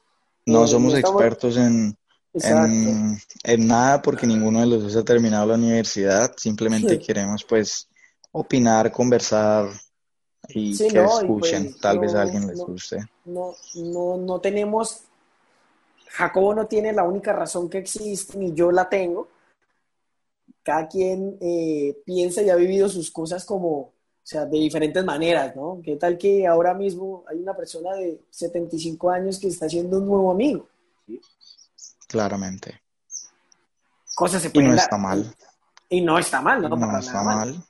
No 0.46 0.64
eh, 0.64 0.68
somos 0.68 0.94
expertos 0.94 1.57
en, 1.57 1.96
en, 2.33 3.66
nada 3.66 4.01
porque 4.01 4.27
ninguno 4.27 4.61
de 4.61 4.66
los 4.66 4.83
dos 4.83 4.96
ha 4.96 5.05
terminado 5.05 5.46
la 5.46 5.55
universidad, 5.55 6.33
simplemente 6.37 6.98
queremos 7.07 7.44
pues 7.44 7.88
opinar, 8.33 8.92
conversar, 8.92 9.68
y 10.48 10.77
que 10.77 11.03
escuchen, 11.03 11.64
pues, 11.64 11.81
tal 11.81 11.98
vez 11.98 12.14
a 12.14 12.22
alguien 12.22 12.46
les 12.46 12.61
guste. 12.61 12.98
No, 13.24 13.55
no, 13.74 14.16
no 14.16 14.40
tenemos, 14.40 15.03
Jacobo 16.11 16.55
no 16.55 16.66
tiene 16.66 16.92
la 16.92 17.03
única 17.03 17.33
razón 17.33 17.68
que 17.68 17.79
existe, 17.79 18.38
ni 18.38 18.55
yo 18.55 18.70
la 18.70 18.88
tengo. 18.88 19.29
Cada 20.62 20.88
quien 20.88 21.38
eh, 21.40 22.01
piensa 22.05 22.42
y 22.42 22.51
ha 22.51 22.57
vivido 22.57 22.88
sus 22.88 23.11
cosas 23.11 23.44
como, 23.44 23.79
o 23.79 23.92
sea, 24.22 24.46
de 24.46 24.59
diferentes 24.59 25.05
maneras, 25.05 25.57
¿no? 25.57 25.81
¿Qué 25.83 25.96
tal 25.96 26.16
que 26.16 26.46
ahora 26.46 26.74
mismo 26.74 27.24
hay 27.29 27.38
una 27.38 27.57
persona 27.57 27.94
de 27.94 28.20
75 28.31 29.11
años 29.11 29.38
que 29.38 29.48
está 29.48 29.66
haciendo 29.66 29.98
un 29.98 30.07
nuevo 30.07 30.31
amigo? 30.31 30.68
Claramente. 32.07 32.81
Cosas 34.14 34.42
se 34.42 34.51
Y 34.53 34.62
no 34.62 34.74
está 34.74 34.96
mal. 34.96 35.35
Y 35.88 36.01
no 36.01 36.18
está 36.18 36.40
mal, 36.40 36.62
¿no? 36.62 36.68
No, 36.70 36.98
está 36.98 37.22
mal. 37.22 37.64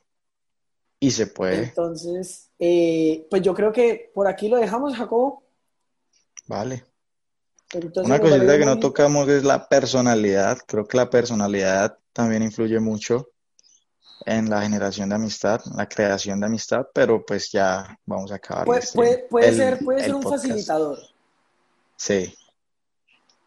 Y 1.00 1.10
se 1.10 1.26
puede. 1.28 1.64
Entonces, 1.64 2.50
eh, 2.58 3.26
pues 3.30 3.42
yo 3.42 3.54
creo 3.54 3.72
que 3.72 4.10
por 4.14 4.26
aquí 4.26 4.48
lo 4.48 4.56
dejamos, 4.56 4.96
Jacobo. 4.96 5.42
Vale. 6.46 6.84
Una 7.96 8.18
cosita 8.18 8.58
que 8.58 8.64
no 8.64 8.78
tocamos 8.78 9.28
es 9.28 9.44
la 9.44 9.68
personalidad. 9.68 10.58
Creo 10.66 10.86
que 10.86 10.96
la 10.96 11.10
personalidad 11.10 11.98
también 12.12 12.42
influye 12.42 12.80
mucho 12.80 13.28
en 14.24 14.48
la 14.48 14.62
generación 14.62 15.10
de 15.10 15.14
amistad, 15.14 15.60
la 15.76 15.88
creación 15.88 16.40
de 16.40 16.46
amistad, 16.46 16.86
pero 16.92 17.24
pues 17.24 17.50
ya 17.52 17.98
vamos 18.06 18.32
a 18.32 18.36
acabar. 18.36 18.64
Puede, 18.64 18.80
este, 18.80 19.26
puede, 19.30 19.52
ser, 19.52 19.78
puede 19.84 20.02
ser 20.02 20.14
un 20.14 20.22
facilitador. 20.22 20.98
Sí. 21.96 22.34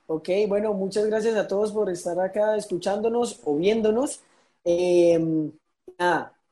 Ok, 0.07 0.29
bueno, 0.47 0.73
muchas 0.73 1.05
gracias 1.07 1.35
a 1.35 1.47
todos 1.47 1.71
por 1.71 1.89
estar 1.89 2.19
acá 2.19 2.55
escuchándonos 2.55 3.39
o 3.43 3.55
viéndonos. 3.55 4.21
Eh, 4.63 5.51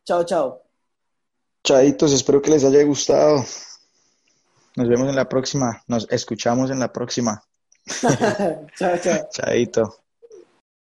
chao, 0.05 0.23
chao. 0.23 0.68
Chaitos, 1.69 2.12
espero 2.13 2.41
que 2.41 2.49
les 2.49 2.63
haya 2.63 2.82
gustado. 2.84 3.45
Nos 4.75 4.89
vemos 4.89 5.08
en 5.08 5.15
la 5.15 5.29
próxima. 5.29 5.84
Nos 5.86 6.08
escuchamos 6.10 6.71
en 6.71 6.79
la 6.79 6.91
próxima. 6.91 7.43
chao, 8.75 8.97
chao. 8.97 9.29
Chaito. 9.32 9.99